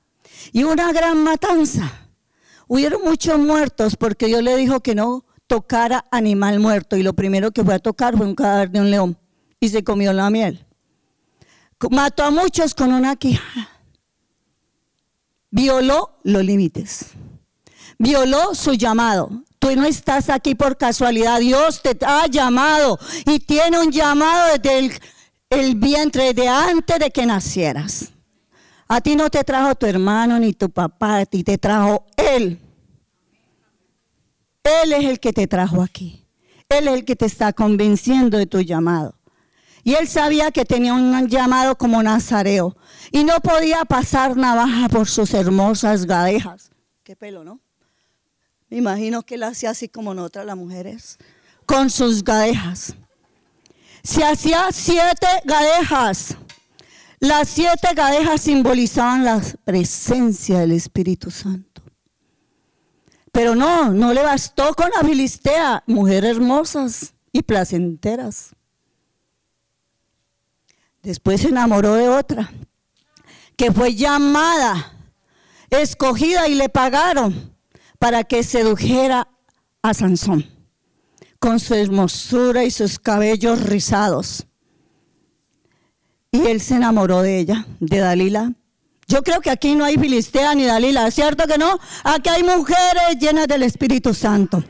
[0.52, 2.08] y una gran matanza.
[2.66, 7.52] Hubieron muchos muertos porque Dios le dijo que no tocara animal muerto y lo primero
[7.52, 9.18] que fue a tocar fue un cadáver de un león
[9.60, 10.66] y se comió la miel.
[11.90, 13.68] Mató a muchos con una quija.
[15.50, 17.10] Violó los límites.
[17.98, 19.30] Violó su llamado.
[19.58, 21.40] Tú no estás aquí por casualidad.
[21.40, 24.92] Dios te ha llamado y tiene un llamado desde el,
[25.50, 28.12] el vientre, de antes de que nacieras.
[28.88, 32.60] A ti no te trajo tu hermano ni tu papá, a ti te trajo Él.
[34.62, 36.24] Él es el que te trajo aquí.
[36.68, 39.14] Él es el que te está convenciendo de tu llamado.
[39.82, 42.74] Y él sabía que tenía un llamado como nazareo.
[43.12, 46.70] Y no podía pasar navaja por sus hermosas gadejas.
[47.02, 47.60] Qué pelo, ¿no?
[48.70, 51.18] Me imagino que él hacía así como nosotras las mujeres.
[51.66, 52.94] Con sus gadejas.
[54.04, 56.36] Se hacía siete gadejas
[57.24, 61.80] las siete gadejas simbolizaban la presencia del Espíritu Santo.
[63.32, 68.54] Pero no, no le bastó con la filistea, mujeres hermosas y placenteras.
[71.02, 72.52] Después se enamoró de otra,
[73.56, 74.92] que fue llamada,
[75.70, 77.56] escogida y le pagaron
[77.98, 79.28] para que sedujera
[79.80, 80.53] a Sansón
[81.38, 84.46] con su hermosura y sus cabellos rizados.
[86.30, 88.52] Y él se enamoró de ella, de Dalila.
[89.06, 91.78] Yo creo que aquí no hay Filistea ni Dalila, ¿cierto que no?
[92.02, 94.64] Aquí hay mujeres llenas del Espíritu Santo,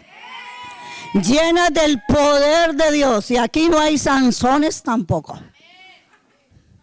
[1.15, 3.31] llenas del poder de Dios.
[3.31, 5.41] Y aquí no hay Sansones tampoco.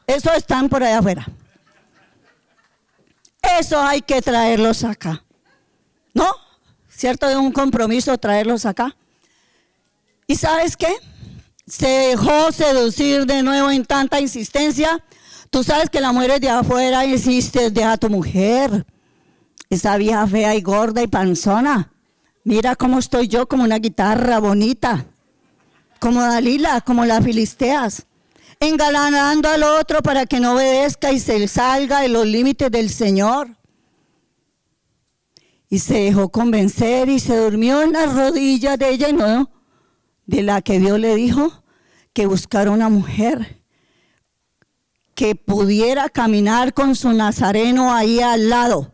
[0.07, 1.27] Eso están por allá afuera.
[3.59, 5.23] Eso hay que traerlos acá.
[6.13, 6.27] ¿No?
[6.89, 7.27] ¿Cierto?
[7.27, 8.95] De un compromiso traerlos acá.
[10.27, 10.95] ¿Y sabes qué?
[11.71, 15.01] se dejó seducir de nuevo en tanta insistencia.
[15.49, 18.85] Tú sabes que la mujer de afuera insiste, deja a tu mujer.
[19.69, 21.93] Esa vieja fea y gorda y panzona.
[22.43, 25.05] Mira cómo estoy yo como una guitarra bonita.
[25.99, 28.05] Como Dalila, como las filisteas.
[28.59, 33.47] Engalanando al otro para que no obedezca y se salga de los límites del Señor.
[35.69, 39.60] Y se dejó convencer y se durmió en las rodillas de ella y no
[40.31, 41.61] de la que Dios le dijo
[42.13, 43.61] que buscara una mujer
[45.13, 48.93] que pudiera caminar con su nazareno ahí al lado,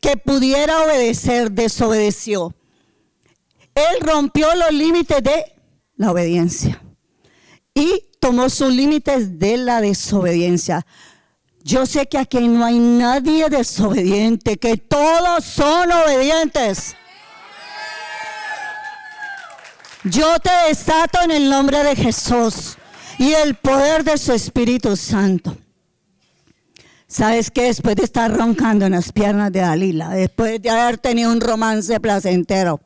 [0.00, 2.54] que pudiera obedecer, desobedeció.
[3.74, 5.44] Él rompió los límites de
[5.96, 6.82] la obediencia
[7.74, 10.86] y tomó sus límites de la desobediencia.
[11.62, 16.96] Yo sé que aquí no hay nadie desobediente, que todos son obedientes.
[20.08, 22.76] Yo te desato en el nombre de Jesús
[23.18, 25.56] y el poder de su Espíritu Santo.
[27.08, 27.64] ¿Sabes qué?
[27.64, 31.98] Después de estar roncando en las piernas de Dalila, después de haber tenido un romance
[31.98, 32.80] placentero,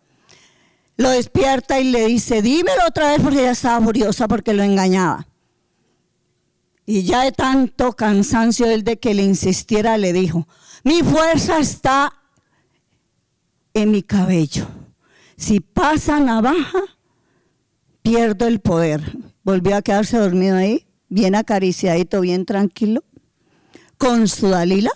[0.97, 5.27] lo despierta y le dice, dímelo otra vez porque ella estaba furiosa porque lo engañaba.
[6.87, 10.49] Y ya de tanto cansancio él de que le insistiera, le dijo,
[10.85, 12.14] mi fuerza está
[13.75, 14.66] en mi cabello.
[15.37, 16.81] Si pasa navaja,
[18.11, 19.00] pierdo el poder.
[19.44, 23.04] Volvió a quedarse dormido ahí, bien acariciadito, bien tranquilo,
[23.98, 24.90] con su Dalila.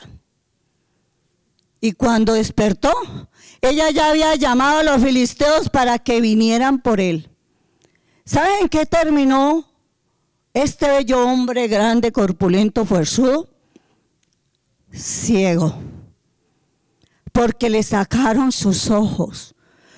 [1.81, 2.93] Y cuando despertó,
[3.61, 7.31] ella ya había llamado a los filisteos para que vinieran por él.
[8.25, 9.65] ¿Saben qué terminó
[10.53, 13.49] este bello hombre grande, corpulento, fuerzudo?
[14.93, 15.73] Ciego.
[17.33, 19.55] Porque le sacaron sus ojos.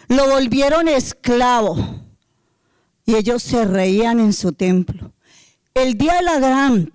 [0.08, 2.05] Lo volvieron esclavo
[3.07, 5.12] y ellos se reían en su templo.
[5.74, 6.92] El día de la gran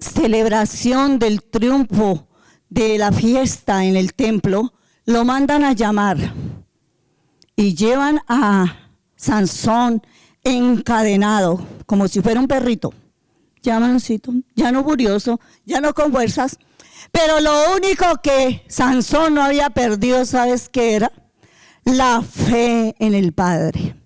[0.00, 2.26] celebración del triunfo
[2.68, 4.72] de la fiesta en el templo,
[5.04, 6.34] lo mandan a llamar
[7.54, 10.02] y llevan a Sansón
[10.42, 12.92] encadenado, como si fuera un perrito,
[13.62, 13.80] ya
[14.54, 16.58] ya no curioso, ya no con fuerzas,
[17.12, 21.12] pero lo único que Sansón no había perdido, ¿sabes qué era?
[21.84, 23.96] La fe en el Padre.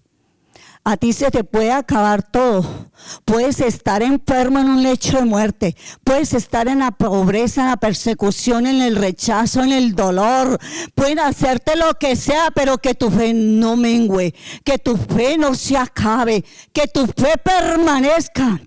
[0.82, 2.90] A ti se te puede acabar todo.
[3.26, 5.76] Puedes estar enfermo en un lecho de muerte.
[6.04, 10.58] Puedes estar en la pobreza, en la persecución, en el rechazo, en el dolor.
[10.94, 14.34] Pueden hacerte lo que sea, pero que tu fe no mengüe.
[14.64, 16.44] Que tu fe no se acabe.
[16.72, 18.60] Que tu fe permanezca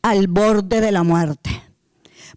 [0.00, 1.50] al borde de la muerte.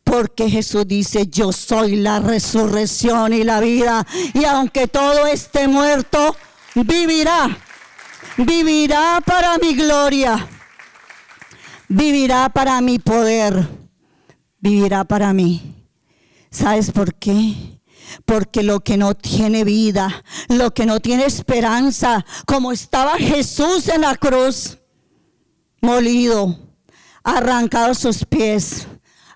[0.03, 4.05] Porque Jesús dice, yo soy la resurrección y la vida.
[4.33, 6.35] Y aunque todo esté muerto,
[6.75, 7.57] vivirá
[8.37, 10.47] vivirá para mi gloria,
[11.87, 13.67] vivirá para mi poder,
[14.59, 15.75] vivirá para mí.
[16.49, 17.81] ¿Sabes por qué?
[18.25, 24.01] Porque lo que no tiene vida, lo que no tiene esperanza, como estaba Jesús en
[24.01, 24.77] la cruz,
[25.81, 26.57] molido,
[27.23, 28.87] arrancado sus pies,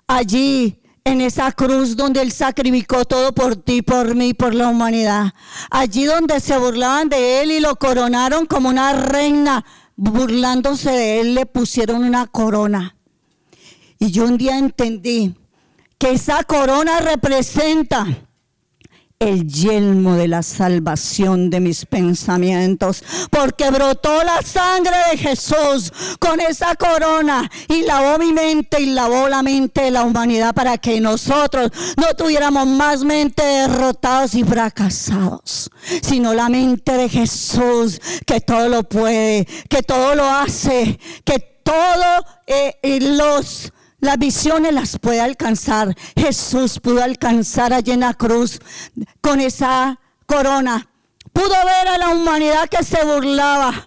[0.06, 5.32] allí en esa cruz donde Él sacrificó todo por ti, por mí, por la humanidad.
[5.70, 9.64] Allí donde se burlaban de Él y lo coronaron como una reina,
[9.96, 12.96] burlándose de Él, le pusieron una corona.
[13.98, 15.34] Y yo un día entendí
[15.98, 18.06] que esa corona representa
[19.22, 26.40] el yelmo de la salvación de mis pensamientos, porque brotó la sangre de Jesús con
[26.40, 31.00] esa corona y lavó mi mente y lavó la mente de la humanidad para que
[31.00, 35.70] nosotros no tuviéramos más mente derrotados y fracasados,
[36.02, 42.24] sino la mente de Jesús que todo lo puede, que todo lo hace, que todo
[42.48, 45.96] eh, los las visiones las puede alcanzar.
[46.16, 48.58] Jesús pudo alcanzar allí en cruz
[49.20, 50.88] con esa corona.
[51.32, 53.86] Pudo ver a la humanidad que se burlaba,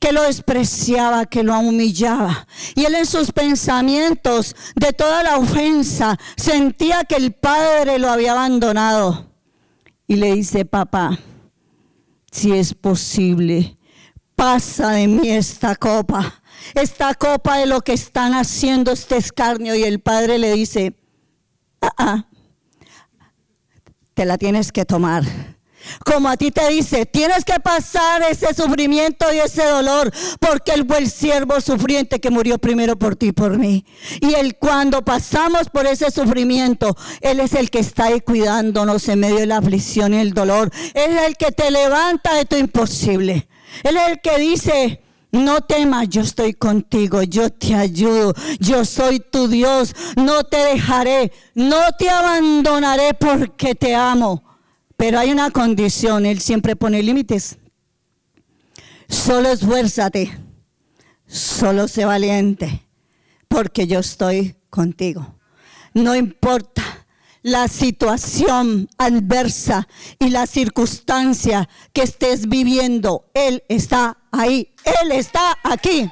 [0.00, 2.48] que lo despreciaba, que lo humillaba.
[2.74, 8.32] Y él en sus pensamientos de toda la ofensa sentía que el Padre lo había
[8.32, 9.30] abandonado.
[10.08, 11.16] Y le dice, papá,
[12.32, 13.78] si es posible,
[14.34, 16.42] pasa de mí esta copa
[16.74, 19.74] esta copa de lo que están haciendo este escarnio.
[19.74, 20.96] Y el padre le dice,
[21.80, 22.28] ah, ah,
[24.14, 25.24] te la tienes que tomar.
[26.04, 31.10] Como a ti te dice, tienes que pasar ese sufrimiento y ese dolor, porque el
[31.10, 33.84] siervo sufriente que murió primero por ti y por mí.
[34.20, 39.20] Y él cuando pasamos por ese sufrimiento, él es el que está ahí cuidándonos en
[39.20, 40.70] medio de la aflicción y el dolor.
[40.94, 43.46] Él es el que te levanta de tu imposible.
[43.82, 45.02] Él es el que dice,
[45.44, 51.32] no temas, yo estoy contigo, yo te ayudo, yo soy tu Dios, no te dejaré,
[51.54, 54.42] no te abandonaré porque te amo.
[54.96, 57.58] Pero hay una condición, Él siempre pone límites.
[59.08, 60.36] Solo esfuérzate,
[61.26, 62.86] solo sé valiente,
[63.48, 65.34] porque yo estoy contigo.
[65.94, 67.05] No importa
[67.46, 69.86] la situación adversa
[70.18, 76.10] y la circunstancia que estés viviendo, Él está ahí, Él está aquí.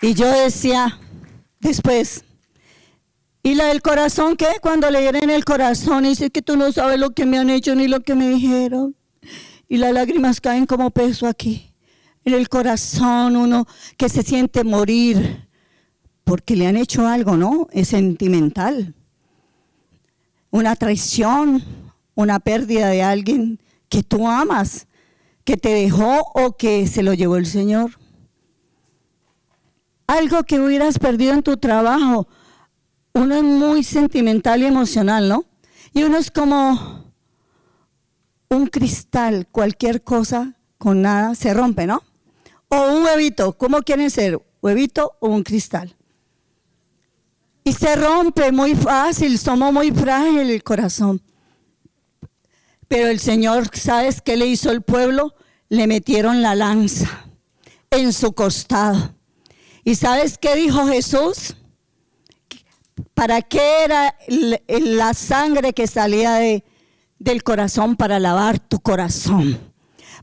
[0.00, 0.98] Y yo decía
[1.60, 2.24] después,
[3.42, 4.48] ¿y la del corazón qué?
[4.62, 7.74] Cuando le en el corazón dice que tú no sabes lo que me han hecho
[7.74, 8.96] ni lo que me dijeron.
[9.68, 11.71] Y las lágrimas caen como peso aquí
[12.24, 13.66] en el corazón, uno
[13.96, 15.48] que se siente morir
[16.24, 17.68] porque le han hecho algo, ¿no?
[17.72, 18.94] Es sentimental.
[20.50, 21.64] Una traición,
[22.14, 24.86] una pérdida de alguien que tú amas,
[25.44, 27.98] que te dejó o que se lo llevó el Señor.
[30.06, 32.28] Algo que hubieras perdido en tu trabajo.
[33.14, 35.44] Uno es muy sentimental y emocional, ¿no?
[35.92, 37.12] Y uno es como
[38.48, 42.02] un cristal, cualquier cosa con nada se rompe, ¿no?
[42.74, 44.40] O un huevito, ¿cómo quieren ser?
[44.62, 45.94] ¿Huevito o un cristal?
[47.64, 51.20] Y se rompe muy fácil, somos muy frágiles el corazón.
[52.88, 55.34] Pero el Señor, ¿sabes qué le hizo el pueblo?
[55.68, 57.26] Le metieron la lanza
[57.90, 59.16] en su costado.
[59.84, 61.56] ¿Y sabes qué dijo Jesús?
[63.12, 64.16] ¿Para qué era
[64.68, 66.64] la sangre que salía de,
[67.18, 67.96] del corazón?
[67.96, 69.71] Para lavar tu corazón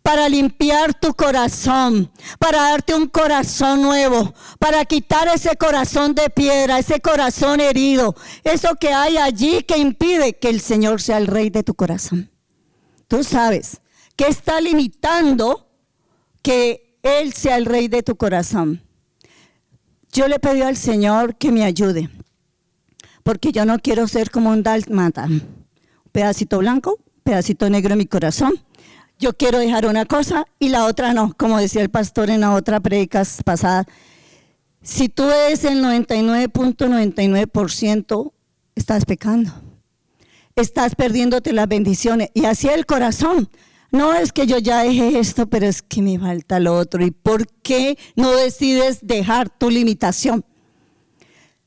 [0.02, 6.80] para limpiar tu corazón, para darte un corazón nuevo, para quitar ese corazón de piedra,
[6.80, 11.50] ese corazón herido, eso que hay allí que impide que el Señor sea el rey
[11.50, 12.30] de tu corazón.
[13.08, 13.82] Tú sabes
[14.16, 15.68] que está limitando
[16.42, 18.84] que Él sea el rey de tu corazón.
[20.12, 22.10] Yo le pedí al Señor que me ayude,
[23.24, 25.66] porque yo no quiero ser como un dalmata, un
[26.12, 28.54] pedacito blanco, pedacito negro en mi corazón
[29.20, 32.54] yo quiero dejar una cosa y la otra no, como decía el pastor en la
[32.54, 33.86] otra predica pasada.
[34.82, 38.32] Si tú eres el 99.99%,
[38.76, 39.52] estás pecando.
[40.56, 42.30] Estás perdiéndote las bendiciones.
[42.34, 43.50] Y así el corazón.
[43.92, 47.04] No es que yo ya dejé esto, pero es que me falta lo otro.
[47.04, 50.46] ¿Y por qué no decides dejar tu limitación?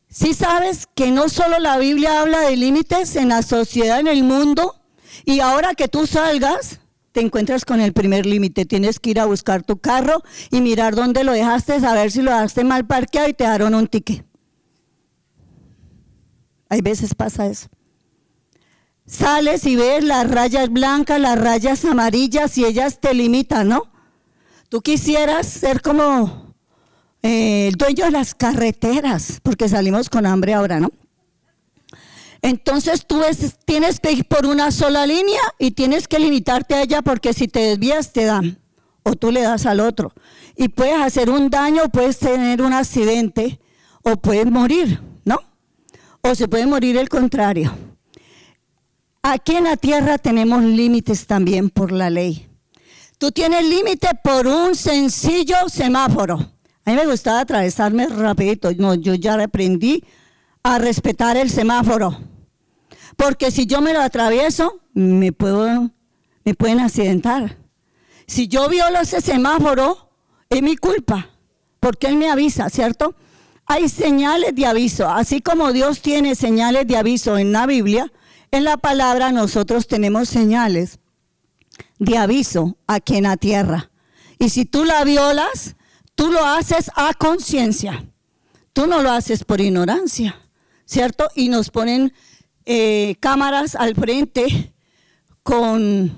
[0.08, 4.22] Si sabes que no solo la Biblia habla de límites en la sociedad, en el
[4.22, 4.76] mundo,
[5.24, 6.78] y ahora que tú salgas,
[7.12, 8.64] te encuentras con el primer límite.
[8.64, 12.30] Tienes que ir a buscar tu carro y mirar dónde lo dejaste, saber si lo
[12.30, 14.24] dejaste mal parqueado y te dieron un ticket.
[16.68, 17.68] Hay veces pasa eso.
[19.06, 23.90] Sales y ves las rayas blancas, las rayas amarillas y ellas te limitan, ¿no?
[24.70, 26.54] Tú quisieras ser como
[27.22, 30.90] eh, el dueño de las carreteras, porque salimos con hambre ahora, ¿no?
[32.42, 33.22] Entonces tú
[33.64, 37.46] tienes que ir por una sola línea y tienes que limitarte a ella porque si
[37.46, 38.58] te desvías te dan
[39.04, 40.12] o tú le das al otro.
[40.56, 43.60] Y puedes hacer un daño, puedes tener un accidente
[44.02, 45.38] o puedes morir, ¿no?
[46.20, 47.72] O se puede morir el contrario.
[49.22, 52.48] Aquí en la tierra tenemos límites también por la ley.
[53.18, 56.34] Tú tienes límite por un sencillo semáforo.
[56.84, 58.72] A mí me gustaba atravesarme rapidito.
[58.76, 60.02] No, yo ya aprendí
[60.64, 62.31] a respetar el semáforo.
[63.22, 65.92] Porque si yo me lo atravieso, me, puedo,
[66.44, 67.56] me pueden accidentar.
[68.26, 70.10] Si yo violo ese semáforo,
[70.50, 71.30] es mi culpa,
[71.78, 73.14] porque Él me avisa, ¿cierto?
[73.64, 78.12] Hay señales de aviso, así como Dios tiene señales de aviso en la Biblia,
[78.50, 80.98] en la palabra nosotros tenemos señales
[82.00, 83.92] de aviso aquí en la tierra.
[84.40, 85.76] Y si tú la violas,
[86.16, 88.04] tú lo haces a conciencia.
[88.72, 90.40] Tú no lo haces por ignorancia,
[90.86, 91.28] ¿cierto?
[91.36, 92.12] Y nos ponen
[92.64, 94.72] eh, cámaras al frente
[95.42, 96.16] con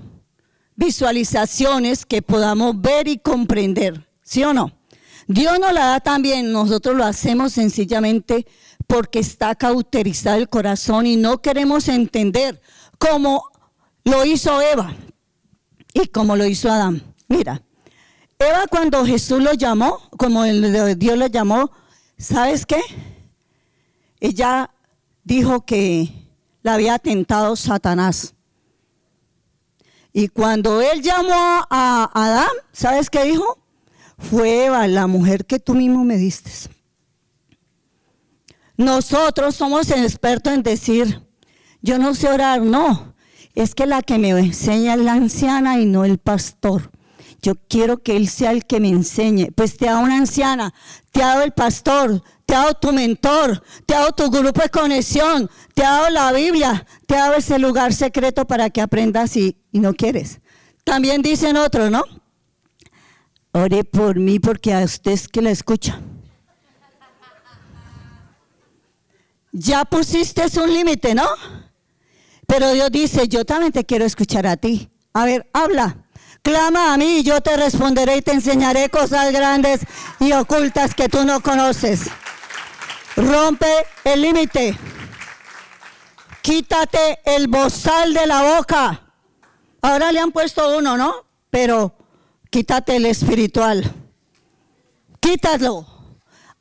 [0.76, 4.72] visualizaciones que podamos ver y comprender, ¿sí o no?
[5.26, 8.46] Dios nos la da también, nosotros lo hacemos sencillamente
[8.86, 12.60] porque está cauterizado el corazón y no queremos entender
[12.98, 13.44] cómo
[14.04, 14.94] lo hizo Eva
[15.94, 17.02] y cómo lo hizo Adán.
[17.28, 17.62] Mira,
[18.38, 21.70] Eva cuando Jesús lo llamó, como Dios lo llamó,
[22.18, 22.80] ¿sabes qué?
[24.20, 24.70] Ella
[25.22, 26.23] dijo que
[26.64, 28.34] la había tentado Satanás.
[30.12, 33.58] Y cuando él llamó a Adán, ¿sabes qué dijo?
[34.18, 36.50] Fue Eva, la mujer que tú mismo me diste.
[38.76, 41.20] Nosotros somos expertos en decir,
[41.82, 43.14] yo no sé orar, no.
[43.54, 46.90] Es que la que me enseña es la anciana y no el pastor.
[47.44, 49.52] Yo quiero que él sea el que me enseñe.
[49.54, 50.72] Pues te ha una anciana,
[51.12, 54.62] te ha dado el pastor, te ha dado tu mentor, te ha dado tu grupo
[54.62, 58.80] de conexión, te ha dado la Biblia, te ha dado ese lugar secreto para que
[58.80, 60.40] aprendas y, no quieres.
[60.84, 62.02] También dicen otros, ¿no?
[63.52, 66.00] Ore por mí porque a usted es que la escucha.
[69.52, 71.28] Ya pusiste un límite, ¿no?
[72.46, 74.88] Pero Dios dice, yo también te quiero escuchar a ti.
[75.12, 76.03] A ver, habla.
[76.44, 79.80] Clama a mí y yo te responderé y te enseñaré cosas grandes
[80.20, 82.02] y ocultas que tú no conoces.
[83.16, 84.78] Rompe el límite.
[86.42, 89.00] Quítate el bozal de la boca.
[89.80, 91.14] Ahora le han puesto uno, ¿no?
[91.48, 91.96] Pero
[92.50, 93.94] quítate el espiritual.
[95.20, 95.86] Quítalo.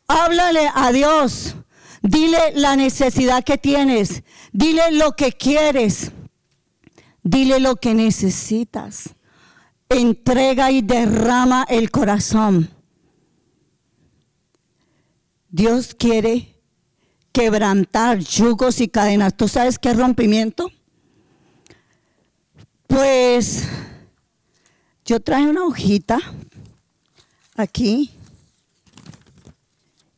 [0.07, 1.55] Háblale a Dios.
[2.01, 4.23] Dile la necesidad que tienes.
[4.53, 6.13] Dile lo que quieres.
[7.21, 9.09] Dile lo que necesitas.
[9.93, 12.69] Entrega y derrama el corazón.
[15.49, 16.55] Dios quiere
[17.31, 19.35] quebrantar yugos y cadenas.
[19.35, 20.71] ¿Tú sabes qué rompimiento?
[22.87, 23.67] Pues
[25.05, 26.19] yo traje una hojita
[27.55, 28.11] aquí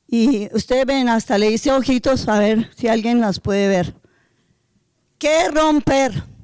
[0.07, 3.93] y ustedes ven, hasta le hice ojitos a ver si alguien las puede ver.
[5.17, 6.34] ¿Qué romper?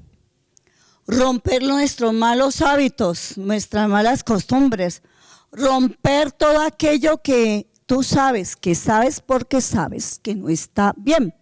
[1.07, 5.01] Romper nuestros malos hábitos, nuestras malas costumbres.
[5.51, 11.33] Romper todo aquello que tú sabes, que sabes porque sabes que no está bien.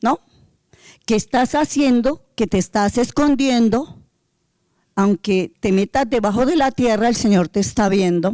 [0.00, 0.20] ¿No?
[1.06, 3.98] Que estás haciendo, que te estás escondiendo,
[4.94, 8.32] aunque te metas debajo de la tierra, el Señor te está viendo.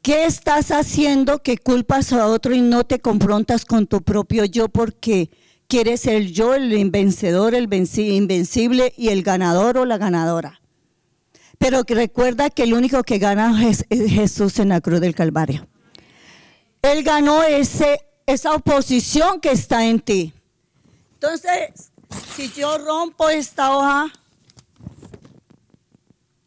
[0.00, 4.68] ¿Qué estás haciendo que culpas a otro y no te confrontas con tu propio yo
[4.68, 5.30] porque
[5.72, 7.66] quieres ser yo el vencedor, el
[7.96, 10.60] invencible y el ganador o la ganadora?
[11.56, 15.66] Pero recuerda que el único que gana es Jesús en la cruz del Calvario.
[16.82, 20.34] Él ganó ese, esa oposición que está en ti.
[21.14, 21.90] Entonces,
[22.36, 24.12] si yo rompo esta hoja,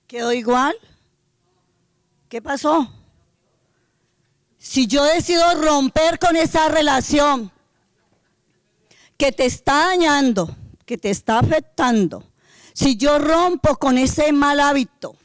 [0.08, 0.76] ¿Quedó igual?
[2.30, 2.88] ¿Qué pasó?
[4.60, 7.52] Si yo decido romper con esa relación
[9.18, 10.56] que te está dañando,
[10.86, 12.24] que te está afectando,
[12.74, 15.16] si yo rompo con ese mal hábito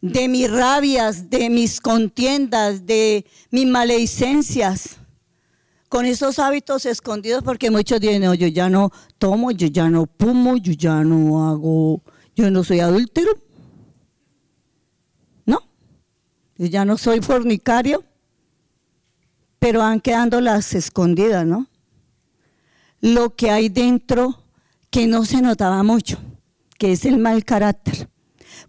[0.00, 4.96] de mis rabias, de mis contiendas, de mis maledicencias,
[5.88, 10.06] con esos hábitos escondidos, porque muchos dicen, no, yo ya no tomo, yo ya no
[10.06, 12.02] pumo, yo ya no hago,
[12.34, 13.30] yo no soy adúltero,
[16.56, 18.04] ya no soy fornicario,
[19.58, 21.66] pero han quedado las escondidas, ¿no?
[23.04, 24.40] Lo que hay dentro
[24.88, 26.16] que no se notaba mucho,
[26.78, 28.08] que es el mal carácter.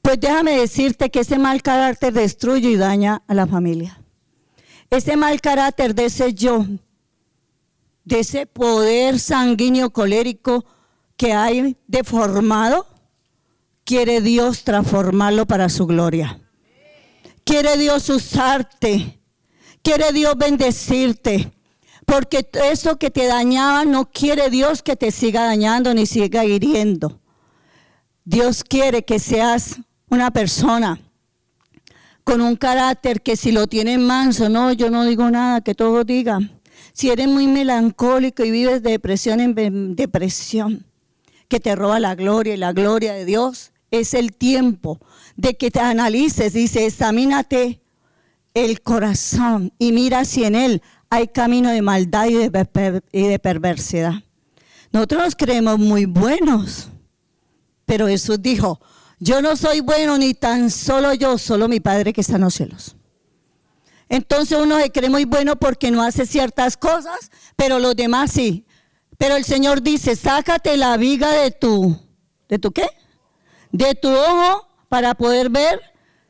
[0.01, 4.01] Pues déjame decirte que ese mal carácter destruye y daña a la familia.
[4.89, 6.65] Ese mal carácter de ese yo,
[8.03, 10.65] de ese poder sanguíneo colérico
[11.15, 12.87] que hay deformado,
[13.85, 16.41] quiere Dios transformarlo para su gloria.
[17.45, 19.21] Quiere Dios usarte.
[19.81, 21.54] Quiere Dios bendecirte.
[22.05, 27.19] Porque eso que te dañaba no quiere Dios que te siga dañando ni siga hiriendo.
[28.23, 29.77] Dios quiere que seas
[30.09, 30.99] una persona
[32.23, 36.03] con un carácter que si lo tienes manso, no, yo no digo nada, que todo
[36.03, 36.39] diga.
[36.91, 40.85] Si eres muy melancólico y vives de depresión en depresión,
[41.47, 44.99] que te roba la gloria y la gloria de Dios, es el tiempo
[45.35, 47.81] de que te analices, dice, examínate
[48.53, 54.13] el corazón y mira si en él hay camino de maldad y de, perversidad.
[54.91, 56.89] Nosotros nos creemos muy buenos,
[57.85, 58.79] pero Jesús dijo,
[59.19, 62.53] yo no soy bueno ni tan solo yo, solo mi Padre que está en los
[62.53, 62.95] cielos.
[64.09, 68.65] Entonces uno se cree muy bueno porque no hace ciertas cosas, pero los demás sí.
[69.17, 71.97] Pero el Señor dice, sácate la viga de tu,
[72.49, 72.87] ¿de tu qué?
[73.71, 75.79] De tu ojo para poder ver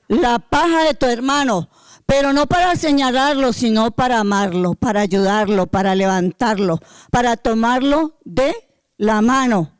[0.08, 1.70] la paja de tu hermano,
[2.06, 6.80] pero no para señalarlo, sino para amarlo, para ayudarlo, para levantarlo,
[7.12, 8.56] para tomarlo de
[8.98, 9.72] la mano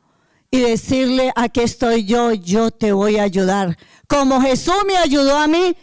[0.50, 3.76] y decirle, aquí estoy yo, yo te voy a ayudar.
[4.08, 5.76] Como Jesús me ayudó a mí,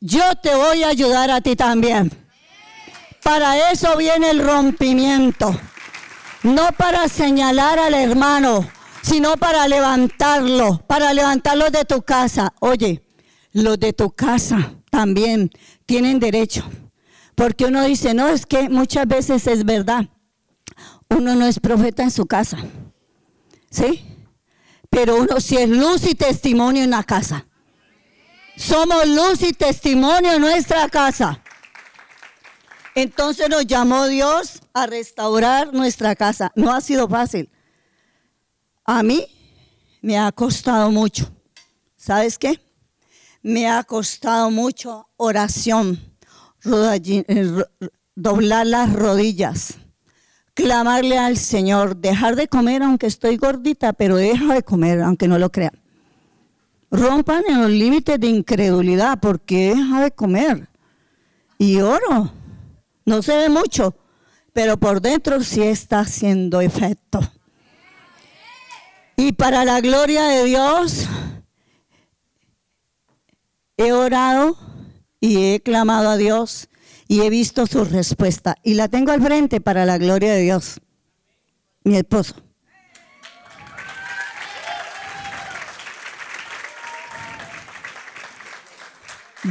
[0.00, 2.12] yo te voy a ayudar a ti también.
[3.22, 5.58] Para eso viene el rompimiento,
[6.42, 8.68] no para señalar al hermano,
[9.02, 12.52] sino para levantarlo, para levantarlo de tu casa.
[12.60, 13.02] Oye,
[13.52, 15.50] los de tu casa también
[15.86, 16.68] tienen derecho.
[17.34, 20.06] Porque uno dice, no, es que muchas veces es verdad.
[21.08, 22.58] Uno no es profeta en su casa.
[23.70, 24.04] ¿Sí?
[24.90, 27.46] Pero uno sí es luz y testimonio en la casa.
[28.56, 31.42] Somos luz y testimonio en nuestra casa.
[32.94, 36.50] Entonces nos llamó Dios a restaurar nuestra casa.
[36.56, 37.50] No ha sido fácil.
[38.86, 39.26] A mí
[40.00, 41.30] me ha costado mucho.
[41.96, 42.65] ¿Sabes qué?
[43.46, 46.00] Me ha costado mucho oración,
[46.64, 47.64] eh,
[48.16, 49.78] doblar las rodillas,
[50.52, 55.38] clamarle al Señor, dejar de comer aunque estoy gordita, pero deja de comer aunque no
[55.38, 55.80] lo crean.
[56.90, 60.68] Rompan en los límites de incredulidad porque deja de comer.
[61.56, 62.32] Y oro.
[63.04, 63.94] No se ve mucho,
[64.52, 67.20] pero por dentro sí está haciendo efecto.
[69.16, 71.06] Y para la gloria de Dios,
[73.76, 74.56] he orado
[75.20, 76.68] y he clamado a Dios
[77.08, 78.56] y he visto su respuesta.
[78.62, 80.80] Y la tengo al frente para la gloria de Dios,
[81.84, 82.34] mi esposo.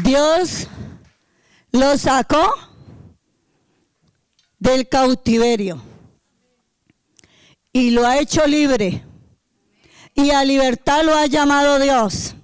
[0.03, 0.67] Dios
[1.71, 2.53] lo sacó
[4.59, 5.81] del cautiverio
[7.71, 9.03] y lo ha hecho libre.
[10.13, 12.35] Y a libertad lo ha llamado Dios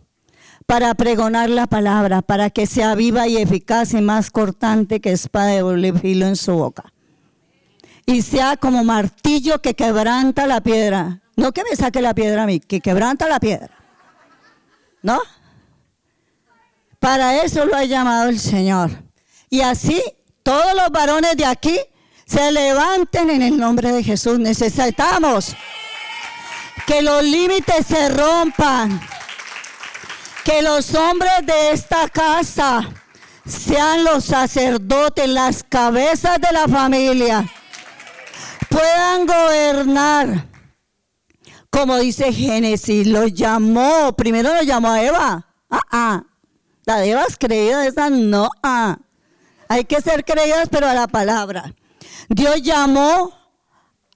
[0.66, 5.48] para pregonar la palabra, para que sea viva y eficaz y más cortante que espada
[5.48, 6.84] de doble filo en su boca.
[8.06, 11.22] Y sea como martillo que quebranta la piedra.
[11.36, 13.72] No que me saque la piedra a mí, que quebranta la piedra.
[15.02, 15.20] ¿No?
[17.00, 18.92] Para eso lo ha llamado el Señor.
[19.50, 20.02] Y así
[20.44, 21.80] todos los varones de aquí
[22.26, 24.40] se levanten en el nombre de Jesús.
[24.40, 25.56] Necesitamos
[26.86, 29.02] que los límites se rompan.
[30.44, 32.90] Que los hombres de esta casa
[33.46, 37.46] sean los sacerdotes, las cabezas de la familia.
[38.70, 40.48] Puedan gobernar.
[41.70, 45.48] Como dice Génesis, lo llamó, primero lo llamó a Eva.
[45.70, 46.24] Ah, ah.
[46.86, 48.50] La de Eva es creída, esa no.
[48.64, 48.98] Ah.
[49.70, 51.74] Hay que ser creídas, pero a la palabra.
[52.28, 53.41] Dios llamó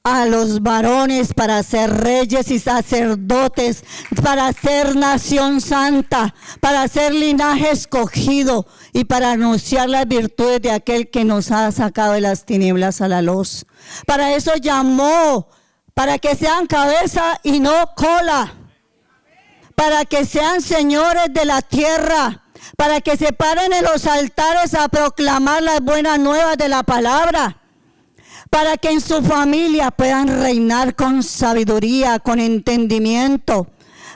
[0.05, 3.83] a los varones para ser reyes y sacerdotes,
[4.21, 11.09] para ser nación santa, para ser linaje escogido y para anunciar las virtudes de aquel
[11.09, 13.65] que nos ha sacado de las tinieblas a la luz.
[14.05, 15.49] Para eso llamó,
[15.95, 18.53] para que sean cabeza y no cola,
[19.73, 22.43] para que sean señores de la tierra
[22.77, 27.64] para que se paren en los altares a proclamar las buenas nuevas de la palabra
[28.55, 33.67] para que en su familia puedan reinar con sabiduría, con entendimiento,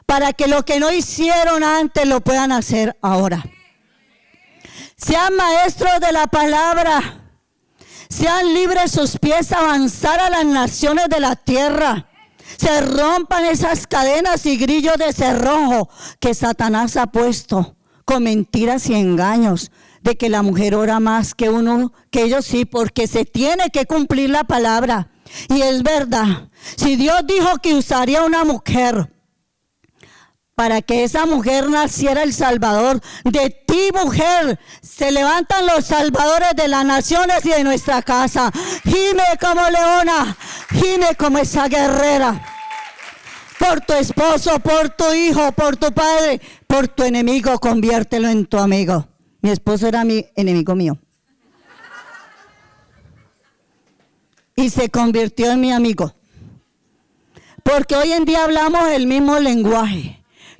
[0.05, 3.43] para que lo que no hicieron antes lo puedan hacer ahora.
[4.95, 7.01] Sean maestros de la palabra,
[8.07, 12.07] sean libres sus pies a avanzar a las naciones de la tierra.
[12.57, 15.89] Se rompan esas cadenas y grillos de cerrojo
[16.21, 17.75] que Satanás ha puesto
[18.05, 19.69] con mentiras y engaños
[20.01, 23.85] de que la mujer ora más que uno, que ellos sí, porque se tiene que
[23.85, 25.11] cumplir la palabra.
[25.49, 29.13] Y es verdad, si Dios dijo que usaría una mujer
[30.55, 36.67] para que esa mujer naciera el Salvador, de ti mujer se levantan los salvadores de
[36.67, 38.51] las naciones y de nuestra casa.
[38.83, 40.35] Gime como leona,
[40.71, 42.43] gime como esa guerrera
[43.59, 48.57] por tu esposo, por tu hijo, por tu padre, por tu enemigo, conviértelo en tu
[48.57, 49.08] amigo.
[49.41, 50.97] Mi esposo era mi enemigo mío.
[54.55, 56.13] Y se convirtió en mi amigo.
[57.63, 60.18] Porque hoy en día hablamos el mismo lenguaje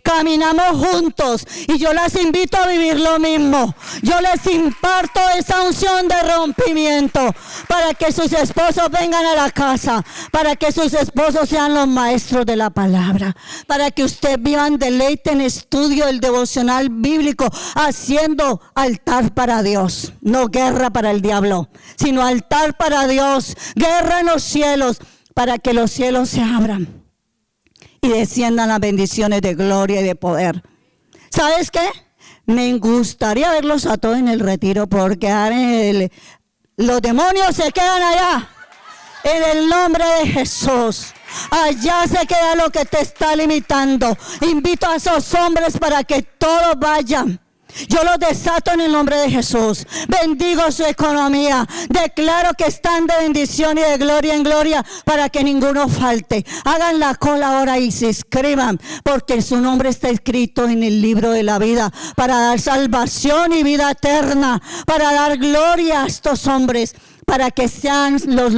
[0.10, 3.76] caminamos juntos y yo las invito a vivir lo mismo.
[4.02, 7.20] Yo les imparto esa unción de rompimiento
[7.68, 12.48] para que sus esposos vengan a la casa, para que sus esposos sean los maestros
[12.48, 13.36] de la palabra,
[13.68, 20.48] para que usted vivan deleite en estudio el devocional bíblico, haciendo altar para Dios, no
[20.48, 24.98] guerra para el diablo, sino altar para Dios, guerra en los cielos,
[25.36, 26.99] para que los cielos se abran
[28.02, 30.64] y desciendan las bendiciones de gloria y de poder.
[31.30, 31.88] ¿Sabes qué?
[32.46, 36.10] Me gustaría verlos a todos en el retiro porque
[36.78, 38.50] los demonios se quedan allá.
[39.24, 41.14] En el nombre de Jesús.
[41.52, 44.18] Allá se queda lo que te está limitando.
[44.42, 47.40] Invito a esos hombres para que todos vayan
[47.88, 49.86] yo los desato en el nombre de Jesús.
[50.08, 51.68] Bendigo su economía.
[51.90, 56.46] Declaro que están de bendición y de gloria en gloria para que ninguno falte.
[56.66, 61.32] Hagan la cola ahora y se escriban porque su nombre está escrito en el libro
[61.32, 66.96] de la vida para dar salvación y vida eterna, para dar gloria a estos hombres,
[67.26, 68.54] para que sean los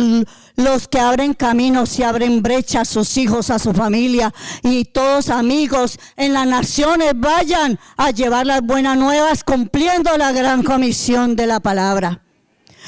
[0.63, 4.33] los que abren caminos y abren brechas a sus hijos, a su familia
[4.63, 10.63] y todos amigos en las naciones vayan a llevar las buenas nuevas cumpliendo la gran
[10.63, 12.21] comisión de la palabra.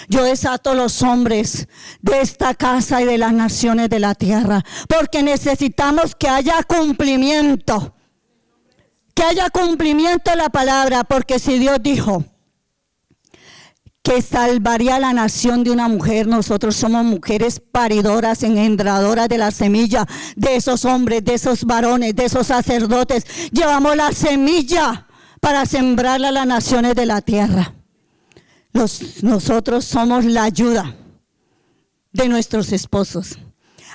[0.07, 1.67] Yo desato los hombres
[2.01, 7.95] de esta casa y de las naciones de la tierra, porque necesitamos que haya cumplimiento,
[9.13, 12.25] que haya cumplimiento de la palabra, porque si Dios dijo,
[14.03, 16.27] que salvaría la nación de una mujer.
[16.27, 22.25] Nosotros somos mujeres paridoras, engendradoras de la semilla de esos hombres, de esos varones, de
[22.25, 23.25] esos sacerdotes.
[23.51, 25.07] Llevamos la semilla
[25.39, 27.73] para sembrarla a las naciones de la tierra.
[29.21, 30.95] nosotros somos la ayuda
[32.11, 33.39] de nuestros esposos.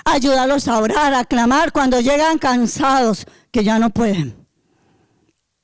[0.05, 4.35] Ayudarlos a orar, a clamar cuando llegan cansados, que ya no pueden.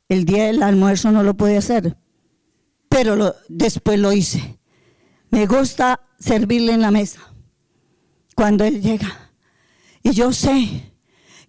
[0.08, 1.98] El día del almuerzo no lo puede hacer
[2.96, 4.58] pero después lo hice.
[5.30, 7.20] Me gusta servirle en la mesa
[8.36, 9.32] cuando Él llega.
[10.02, 10.94] Y yo sé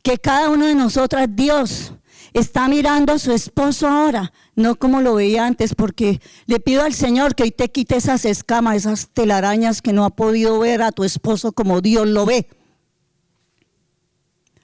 [0.03, 1.93] que cada uno de nosotras, Dios,
[2.33, 6.95] está mirando a su esposo ahora, no como lo veía antes, porque le pido al
[6.95, 10.91] Señor que hoy te quite esas escamas, esas telarañas que no ha podido ver a
[10.91, 12.49] tu esposo como Dios lo ve.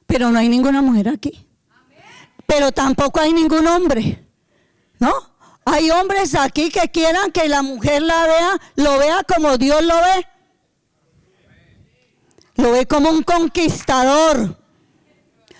[0.06, 1.46] Pero no hay ninguna mujer aquí.
[2.44, 4.26] Pero tampoco hay ningún hombre.
[4.98, 5.31] ¿No?
[5.64, 9.94] Hay hombres aquí que quieran que la mujer la vea, lo vea como Dios lo
[9.94, 10.26] ve.
[12.56, 14.58] Lo ve como un conquistador.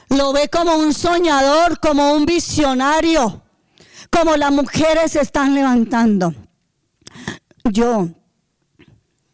[0.08, 3.42] Lo ve como un soñador, como un visionario.
[4.10, 6.34] Como las mujeres se están levantando.
[7.64, 8.08] Yo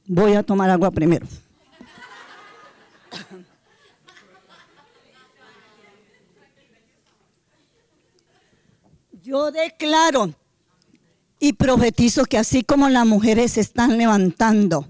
[0.07, 1.27] voy a tomar agua primero.
[9.23, 10.35] Yo declaro
[11.41, 14.87] y profetizo que así como las mujeres se están levantando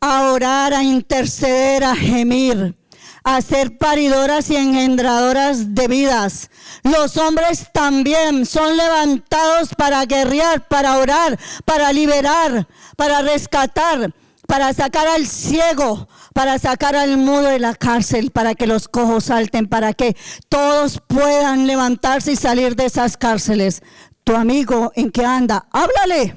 [0.00, 2.76] a orar, a interceder, a gemir,
[3.22, 6.50] a ser paridoras y engendradoras de vidas.
[6.82, 12.66] Los hombres también son levantados para guerrear, para orar, para liberar,
[12.96, 14.14] para rescatar,
[14.46, 19.24] para sacar al ciego, para sacar al mudo de la cárcel, para que los cojos
[19.24, 20.16] salten, para que
[20.48, 23.82] todos puedan levantarse y salir de esas cárceles.
[24.24, 25.66] Tu amigo, ¿en qué anda?
[25.70, 26.36] Háblale.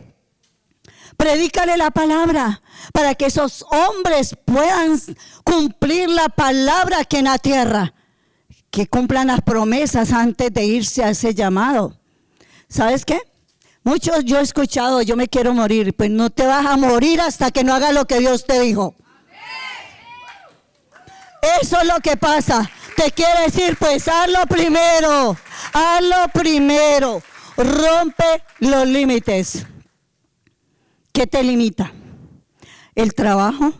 [1.17, 2.61] Predícale la palabra
[2.91, 4.99] para que esos hombres puedan
[5.43, 7.93] cumplir la palabra aquí en la tierra.
[8.71, 11.99] Que cumplan las promesas antes de irse a ese llamado.
[12.67, 13.21] ¿Sabes qué?
[13.83, 17.51] Muchos yo he escuchado, yo me quiero morir, pues no te vas a morir hasta
[17.51, 18.95] que no hagas lo que Dios te dijo.
[21.61, 22.69] Eso es lo que pasa.
[22.95, 25.35] Te quiere decir, pues hazlo primero,
[25.73, 27.21] hazlo primero.
[27.57, 29.65] Rompe los límites.
[31.11, 31.91] ¿Qué te limita?
[32.95, 33.73] El trabajo.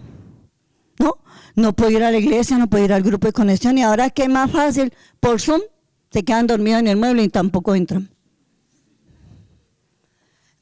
[1.00, 1.18] No,
[1.56, 3.78] no puedo ir a la iglesia, no puedo ir al grupo de conexión.
[3.78, 4.94] Y ahora, ¿qué más fácil?
[5.20, 5.62] Por Zoom,
[6.12, 8.10] se quedan dormidos en el mueble y tampoco entran.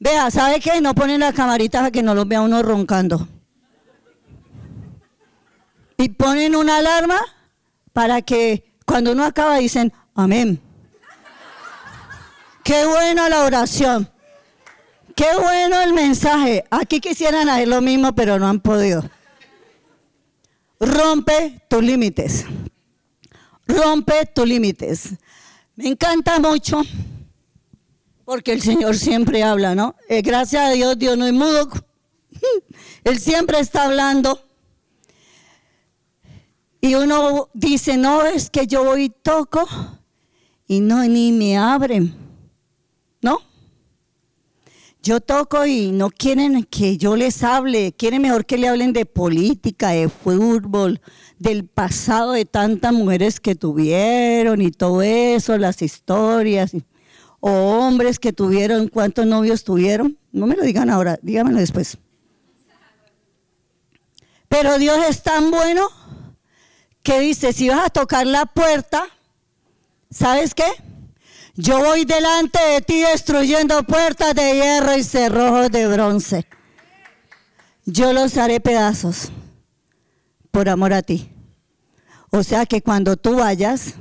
[0.00, 0.80] Vea, ¿sabe qué?
[0.80, 3.28] No ponen la camarita para que no los vea uno roncando.
[5.98, 7.20] Y ponen una alarma
[7.92, 10.60] para que cuando uno acaba dicen, amén.
[12.64, 14.08] Qué buena la oración.
[15.16, 16.64] Qué bueno el mensaje.
[16.70, 19.02] Aquí quisieran hacer lo mismo, pero no han podido.
[20.78, 22.44] Rompe tus límites.
[23.66, 25.14] Rompe tus límites.
[25.76, 26.82] Me encanta mucho
[28.24, 29.96] porque el Señor siempre habla, ¿no?
[30.08, 31.68] Eh, gracias a Dios, Dios no es mudo.
[33.04, 34.40] Él siempre está hablando.
[36.80, 39.68] Y uno dice, no, es que yo voy y toco
[40.66, 42.21] y no, ni me abren.
[43.22, 43.38] ¿No?
[45.02, 49.04] Yo toco y no quieren que yo les hable, quieren mejor que le hablen de
[49.04, 51.00] política, de fútbol,
[51.40, 56.72] del pasado de tantas mujeres que tuvieron y todo eso, las historias,
[57.40, 60.18] o hombres que tuvieron, cuántos novios tuvieron.
[60.30, 61.98] No me lo digan ahora, díganmelo después.
[64.48, 65.88] Pero Dios es tan bueno
[67.02, 69.08] que dice, si vas a tocar la puerta,
[70.10, 70.66] ¿sabes qué?
[71.54, 76.46] Yo voy delante de ti destruyendo puertas de hierro y cerrojos de bronce.
[77.84, 79.30] Yo los haré pedazos
[80.50, 81.30] por amor a ti.
[82.30, 83.96] O sea que cuando tú vayas,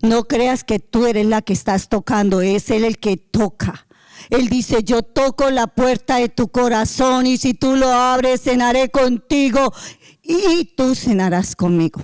[0.00, 3.86] no creas que tú eres la que estás tocando, es Él el que toca.
[4.30, 8.88] Él dice, yo toco la puerta de tu corazón y si tú lo abres, cenaré
[8.88, 9.74] contigo
[10.22, 12.00] y tú cenarás conmigo.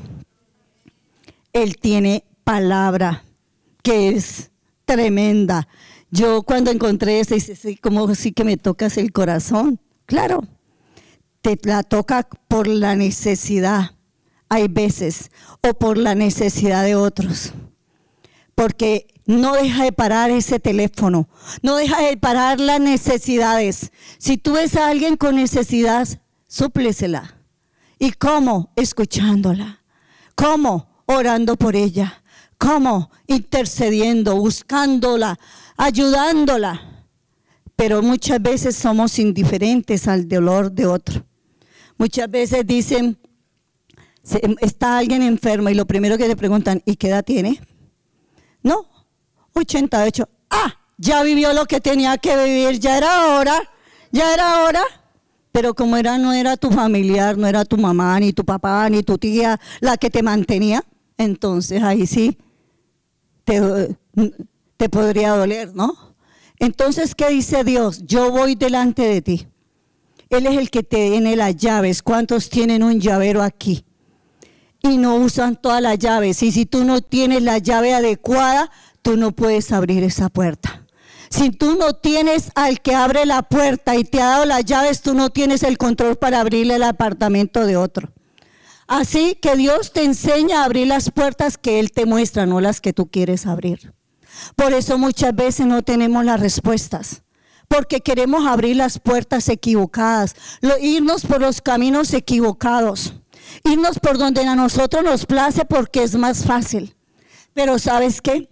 [1.54, 3.24] Él tiene palabra
[3.82, 4.50] que es
[4.84, 5.68] tremenda.
[6.10, 9.80] Yo cuando encontré ese, dice, como si que me tocas el corazón.
[10.06, 10.44] Claro,
[11.40, 13.96] te la toca por la necesidad,
[14.48, 15.30] hay veces,
[15.62, 17.52] o por la necesidad de otros.
[18.54, 21.28] Porque no deja de parar ese teléfono,
[21.62, 23.90] no deja de parar las necesidades.
[24.18, 26.06] Si tú ves a alguien con necesidad,
[26.46, 27.38] súplesela.
[27.98, 28.72] ¿Y cómo?
[28.76, 29.82] Escuchándola.
[30.36, 31.02] ¿Cómo?
[31.06, 32.22] Orando por ella
[32.58, 33.10] ¿Cómo?
[33.26, 35.38] Intercediendo, buscándola,
[35.76, 37.06] ayudándola.
[37.76, 41.24] Pero muchas veces somos indiferentes al dolor de otro.
[41.98, 43.18] Muchas veces dicen,
[44.60, 47.60] está alguien enfermo y lo primero que le preguntan, ¿y qué edad tiene?
[48.62, 48.86] No,
[49.54, 50.28] 88.
[50.50, 53.70] Ah, ya vivió lo que tenía que vivir, ya era hora,
[54.10, 54.82] ya era hora.
[55.52, 59.02] Pero como era, no era tu familiar, no era tu mamá, ni tu papá, ni
[59.02, 60.84] tu tía la que te mantenía,
[61.16, 62.38] entonces ahí sí
[63.44, 66.14] te, podría doler, ¿no?
[66.58, 68.04] Entonces, ¿qué dice Dios?
[68.06, 69.46] Yo voy delante de ti.
[70.30, 72.02] Él es el que te tiene las llaves.
[72.02, 73.84] ¿Cuántos tienen un llavero aquí?
[74.80, 76.42] Y no usan todas las llaves.
[76.42, 78.70] Y si tú no tienes la llave adecuada,
[79.02, 80.86] tú no puedes abrir esa puerta.
[81.30, 85.02] Si tú no tienes al que abre la puerta y te ha dado las llaves,
[85.02, 88.12] tú no tienes el control para abrirle el apartamento de otro.
[88.86, 92.80] Así que Dios te enseña a abrir las puertas que Él te muestra, no las
[92.80, 93.94] que tú quieres abrir.
[94.56, 97.22] Por eso muchas veces no tenemos las respuestas,
[97.68, 100.34] porque queremos abrir las puertas equivocadas,
[100.80, 103.14] irnos por los caminos equivocados,
[103.64, 106.94] irnos por donde a nosotros nos place porque es más fácil.
[107.54, 108.48] Pero ¿sabes qué?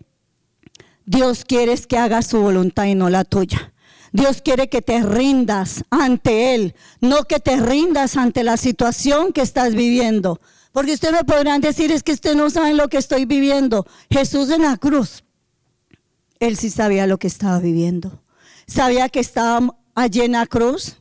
[1.04, 3.71] Dios quiere que hagas su voluntad y no la tuya.
[4.12, 9.40] Dios quiere que te rindas ante Él, no que te rindas ante la situación que
[9.40, 10.40] estás viviendo.
[10.72, 13.86] Porque ustedes me podrán decir, es que ustedes no saben lo que estoy viviendo.
[14.10, 15.24] Jesús en la cruz,
[16.40, 18.22] Él sí sabía lo que estaba viviendo.
[18.66, 20.96] Sabía que estaba allí en la cruz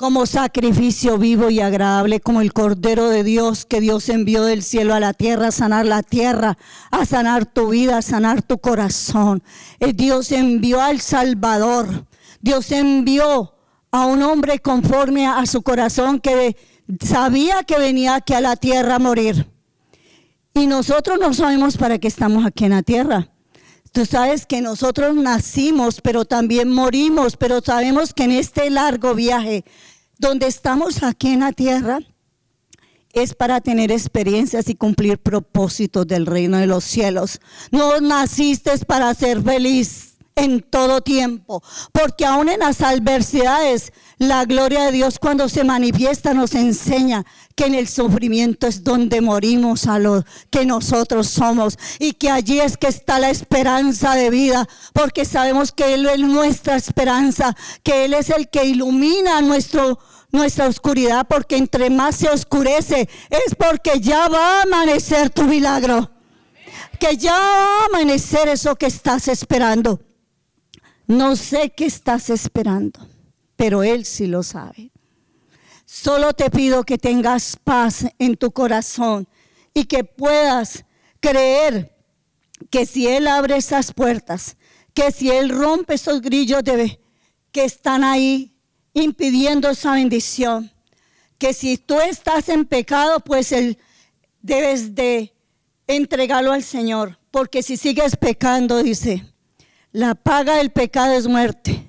[0.00, 4.94] como sacrificio vivo y agradable, como el Cordero de Dios que Dios envió del cielo
[4.94, 6.56] a la tierra a sanar la tierra,
[6.90, 9.42] a sanar tu vida, a sanar tu corazón.
[9.78, 12.06] Eh, Dios envió al Salvador.
[12.40, 13.54] Dios envió
[13.90, 16.56] a un hombre conforme a su corazón que
[17.04, 19.46] sabía que venía aquí a la tierra a morir.
[20.54, 23.28] Y nosotros no sabemos para qué estamos aquí en la tierra.
[23.92, 29.64] Tú sabes que nosotros nacimos, pero también morimos, pero sabemos que en este largo viaje
[30.18, 32.00] donde estamos aquí en la tierra
[33.12, 37.40] es para tener experiencias y cumplir propósitos del reino de los cielos.
[37.72, 40.09] No naciste para ser feliz
[40.40, 41.62] en todo tiempo,
[41.92, 47.24] porque aún en las adversidades, la gloria de Dios cuando se manifiesta nos enseña
[47.54, 51.78] que en el sufrimiento es donde morimos a lo que nosotros somos.
[51.98, 56.18] Y que allí es que está la esperanza de vida, porque sabemos que Él es
[56.20, 63.08] nuestra esperanza, que Él es el que ilumina nuestra oscuridad, porque entre más se oscurece
[63.30, 66.10] es porque ya va a amanecer tu milagro,
[66.98, 70.00] que ya va a amanecer eso que estás esperando.
[71.10, 73.00] No sé qué estás esperando,
[73.56, 74.92] pero Él sí lo sabe.
[75.84, 79.26] Solo te pido que tengas paz en tu corazón
[79.74, 80.84] y que puedas
[81.18, 81.96] creer
[82.70, 84.54] que si Él abre esas puertas,
[84.94, 86.62] que si Él rompe esos grillos
[87.50, 88.54] que están ahí
[88.94, 90.70] impidiendo esa bendición,
[91.38, 93.78] que si tú estás en pecado, pues Él
[94.42, 95.34] debes de
[95.88, 99.24] entregarlo al Señor, porque si sigues pecando, dice,
[99.92, 101.88] la paga del pecado es muerte,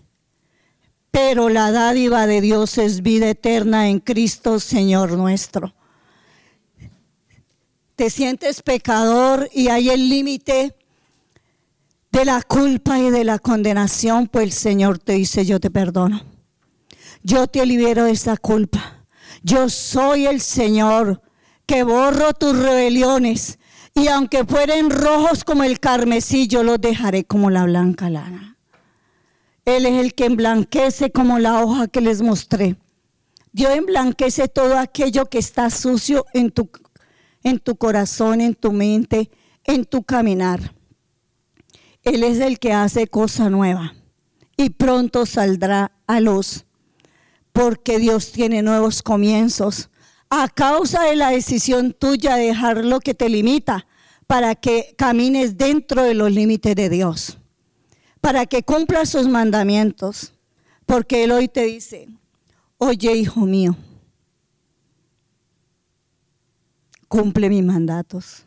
[1.12, 5.74] pero la dádiva de Dios es vida eterna en Cristo Señor nuestro.
[7.96, 10.76] Te sientes pecador y hay el límite
[12.12, 16.24] de la culpa y de la condenación, pues el Señor te dice, yo te perdono.
[17.24, 19.06] Yo te libero de esa culpa.
[19.44, 21.22] Yo soy el Señor
[21.66, 23.60] que borro tus rebeliones
[23.94, 28.58] y aunque fueren rojos como el carmesí, yo los dejaré como la blanca lana.
[29.66, 32.78] Él es el que emblanquece como la hoja que les mostré.
[33.52, 36.70] Dios emblanquece todo aquello que está sucio en tu,
[37.44, 39.30] en tu corazón, en tu mente,
[39.66, 40.74] en tu caminar.
[42.04, 43.94] Él es el que hace cosa nueva
[44.58, 46.66] y pronto saldrá a luz
[47.52, 49.91] porque Dios tiene nuevos comienzos
[50.34, 53.86] a causa de la decisión tuya de dejar lo que te limita
[54.28, 57.38] para que camines dentro de los límites de Dios,
[58.22, 60.34] para que cumplas sus mandamientos,
[60.86, 62.08] porque Él hoy te dice,
[62.78, 63.76] oye hijo mío,
[67.10, 68.46] cumple mis mandatos,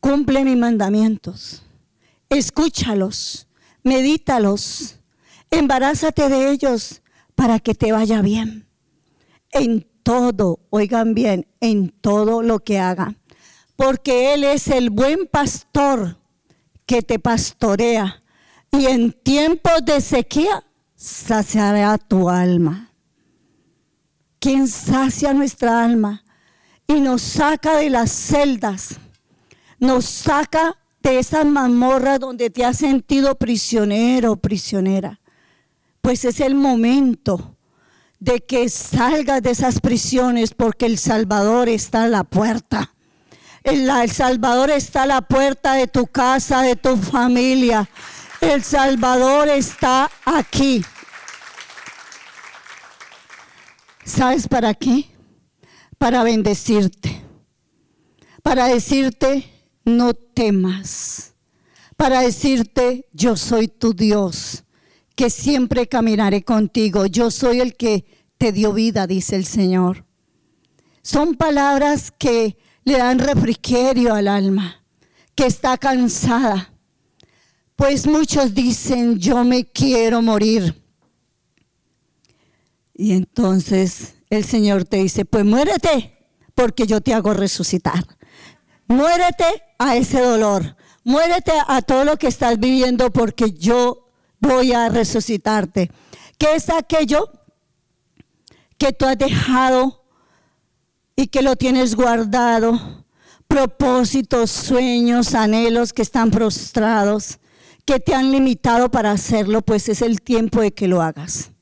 [0.00, 1.62] cumple mis mandamientos,
[2.30, 3.48] escúchalos,
[3.82, 4.98] medítalos,
[5.50, 7.02] embarázate de ellos
[7.34, 8.66] para que te vaya bien.
[9.50, 13.16] En todo, oigan bien, en todo lo que haga.
[13.74, 16.18] Porque Él es el buen pastor
[16.86, 18.22] que te pastorea
[18.70, 22.92] y en tiempos de sequía saciará tu alma.
[24.38, 26.22] Quien sacia nuestra alma
[26.86, 28.98] y nos saca de las celdas,
[29.78, 35.20] nos saca de esa mazmorra donde te has sentido prisionero, prisionera.
[36.02, 37.53] Pues es el momento
[38.24, 42.94] de que salgas de esas prisiones porque el Salvador está a la puerta.
[43.62, 47.86] El, el, Salvador está a la puerta de tu casa, de tu familia.
[48.40, 50.82] El Salvador está aquí.
[54.06, 55.10] ¿Sabes para qué?
[55.98, 57.22] Para bendecirte.
[58.42, 59.50] Para decirte,
[59.84, 61.34] no temas.
[61.96, 64.64] Para decirte, yo soy tu Dios
[65.14, 67.06] que siempre caminaré contigo.
[67.06, 70.04] Yo soy el que te dio vida, dice el Señor.
[71.02, 74.82] Son palabras que le dan refrigerio al alma,
[75.34, 76.70] que está cansada,
[77.76, 80.80] Pues muchos dicen, yo me quiero morir.
[82.94, 86.16] Y entonces el Señor te dice, pues muérete,
[86.54, 88.06] porque yo te hago resucitar.
[88.86, 89.44] Muérete
[89.78, 90.76] a ese dolor.
[91.02, 94.08] Muérete a todo lo que estás viviendo, porque yo
[94.38, 95.90] voy a resucitarte.
[96.38, 97.28] ¿Qué es aquello
[98.78, 100.04] que tú has dejado
[101.16, 103.04] y que lo tienes guardado?
[103.46, 107.38] Propósitos, sueños, anhelos que están prostrados,
[107.84, 111.52] que te han limitado para hacerlo, pues es el tiempo de que lo hagas.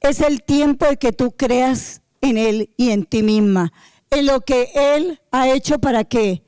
[0.00, 3.72] Es el tiempo de que tú creas en Él y en ti misma,
[4.10, 6.44] en lo que Él ha hecho para que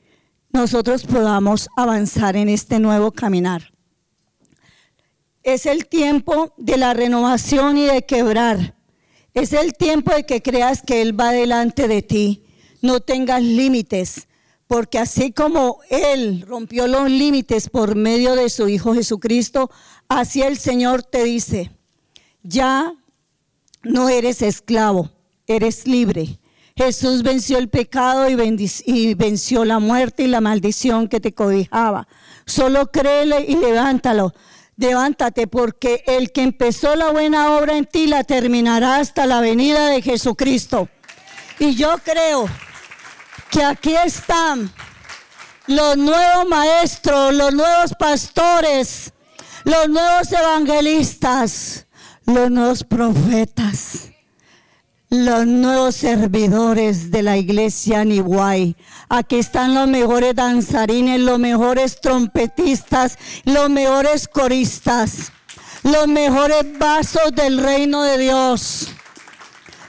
[0.51, 3.73] nosotros podamos avanzar en este nuevo caminar.
[5.43, 8.76] Es el tiempo de la renovación y de quebrar.
[9.37, 12.43] Es el tiempo de que creas que Él va delante de ti.
[12.81, 14.29] No tengas límites,
[14.67, 19.71] porque así como Él rompió los límites por medio de su Hijo Jesucristo,
[20.09, 21.71] así el Señor te dice,
[22.43, 22.95] ya
[23.83, 25.11] no eres esclavo,
[25.47, 26.39] eres libre.
[26.75, 32.09] Jesús venció el pecado y, venció la muerte y la maldición que te cobijaba.
[32.47, 34.33] Solo créele y levántalo.
[34.77, 39.87] Levántate porque el que empezó la buena obra en ti la terminará hasta la venida
[39.89, 40.89] de Jesucristo.
[41.59, 42.47] Y yo creo
[43.51, 44.71] que aquí están
[45.67, 49.13] los nuevos maestros, los nuevos pastores,
[49.65, 51.87] los nuevos evangelistas,
[52.27, 54.11] los nuevos profetas,
[55.09, 58.77] los nuevos servidores de la iglesia Nihuay.
[59.09, 65.33] Aquí están los mejores danzarines, los mejores trompetistas, los mejores coristas,
[65.83, 68.89] los mejores vasos del reino de Dios.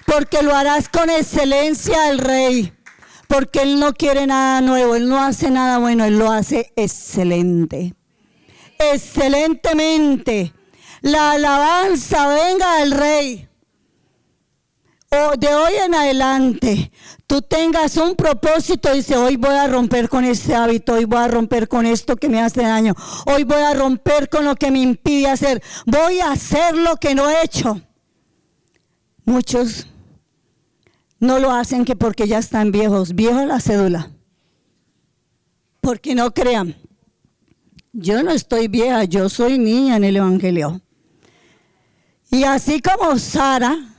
[0.05, 2.73] Porque lo harás con excelencia el rey.
[3.27, 7.93] Porque Él no quiere nada nuevo, Él no hace nada bueno, Él lo hace excelente.
[8.79, 10.53] Excelentemente
[11.01, 13.47] la alabanza venga del rey.
[15.09, 16.91] O de hoy en adelante,
[17.27, 21.19] tú tengas un propósito y dice, hoy voy a romper con este hábito, hoy voy
[21.19, 22.93] a romper con esto que me hace daño,
[23.25, 27.15] hoy voy a romper con lo que me impide hacer, voy a hacer lo que
[27.15, 27.81] no he hecho.
[29.23, 29.87] Muchos
[31.19, 34.11] no lo hacen que porque ya están viejos, viejo la cédula.
[35.79, 36.75] Porque no crean,
[37.93, 40.81] yo no estoy vieja, yo soy niña en el Evangelio.
[42.29, 43.96] Y así como Sara,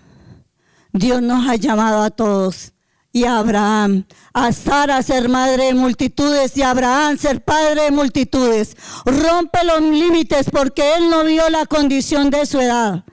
[0.98, 2.72] Dios nos ha llamado a todos.
[3.10, 7.90] Y a Abraham, a Sara ser madre de multitudes y a Abraham ser padre de
[7.90, 8.76] multitudes.
[9.06, 13.04] Rompe los límites porque él no vio la condición de su edad.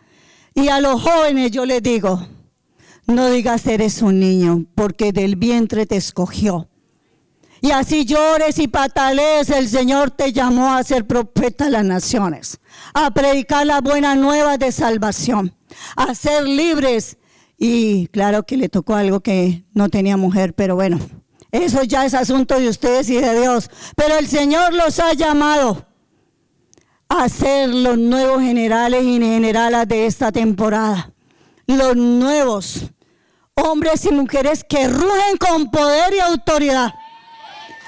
[0.53, 2.27] Y a los jóvenes yo les digo,
[3.07, 6.67] no digas eres un niño porque del vientre te escogió.
[7.61, 12.59] Y así llores y patalees, el Señor te llamó a ser profeta de las naciones,
[12.93, 15.55] a predicar las buenas nuevas de salvación,
[15.95, 17.17] a ser libres.
[17.57, 20.99] Y claro que le tocó algo que no tenía mujer, pero bueno,
[21.51, 23.69] eso ya es asunto de ustedes y de Dios.
[23.95, 25.85] Pero el Señor los ha llamado
[27.07, 31.11] a ser los nuevos generales y generales de esta temporada.
[31.67, 32.91] Los nuevos
[33.55, 36.93] hombres y mujeres que rugen con poder y autoridad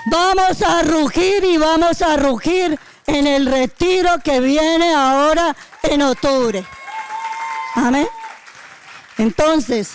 [0.10, 5.53] Vamos a rugir y vamos a rugir en el retiro que viene ahora
[5.84, 6.64] en octubre.
[7.76, 8.07] Amén.
[9.18, 9.94] Entonces,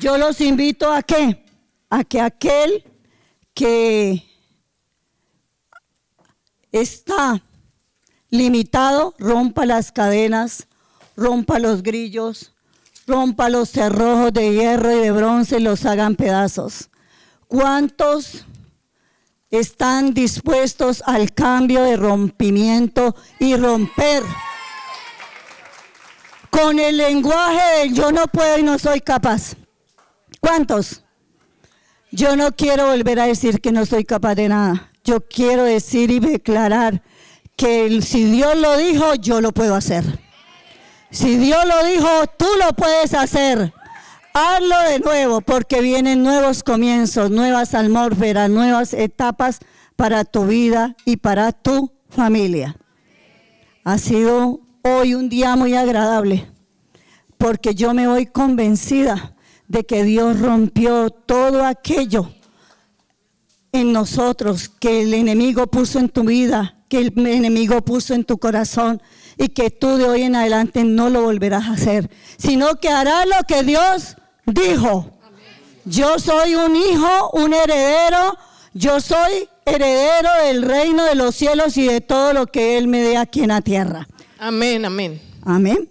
[0.00, 1.44] yo los invito a qué?
[1.90, 2.84] A que aquel
[3.54, 4.24] que
[6.72, 7.42] está
[8.30, 10.68] limitado rompa las cadenas,
[11.16, 12.54] rompa los grillos,
[13.06, 16.90] rompa los cerrojos de hierro y de bronce y los hagan pedazos.
[17.46, 18.44] ¿Cuántos
[19.50, 24.22] están dispuestos al cambio de rompimiento y romper
[26.50, 29.54] con el lenguaje de yo no puedo y no soy capaz.
[30.40, 31.02] ¿Cuántos?
[32.10, 34.90] Yo no quiero volver a decir que no soy capaz de nada.
[35.04, 37.02] Yo quiero decir y declarar
[37.56, 40.04] que si Dios lo dijo, yo lo puedo hacer.
[41.10, 43.72] Si Dios lo dijo, tú lo puedes hacer.
[44.34, 49.58] Hazlo de nuevo porque vienen nuevos comienzos, nuevas atmósferas, nuevas etapas
[49.96, 52.76] para tu vida y para tu familia.
[53.84, 54.60] Ha sido
[54.96, 56.46] hoy un día muy agradable
[57.36, 59.34] porque yo me voy convencida
[59.68, 62.30] de que Dios rompió todo aquello
[63.72, 68.38] en nosotros que el enemigo puso en tu vida, que el enemigo puso en tu
[68.38, 69.00] corazón
[69.36, 73.26] y que tú de hoy en adelante no lo volverás a hacer, sino que harás
[73.26, 74.16] lo que Dios
[74.46, 75.12] dijo,
[75.84, 78.36] yo soy un hijo, un heredero
[78.74, 83.00] yo soy heredero del reino de los cielos y de todo lo que Él me
[83.00, 84.06] dé aquí en la tierra.
[84.38, 85.20] Amén, amén.
[85.42, 85.88] Amén.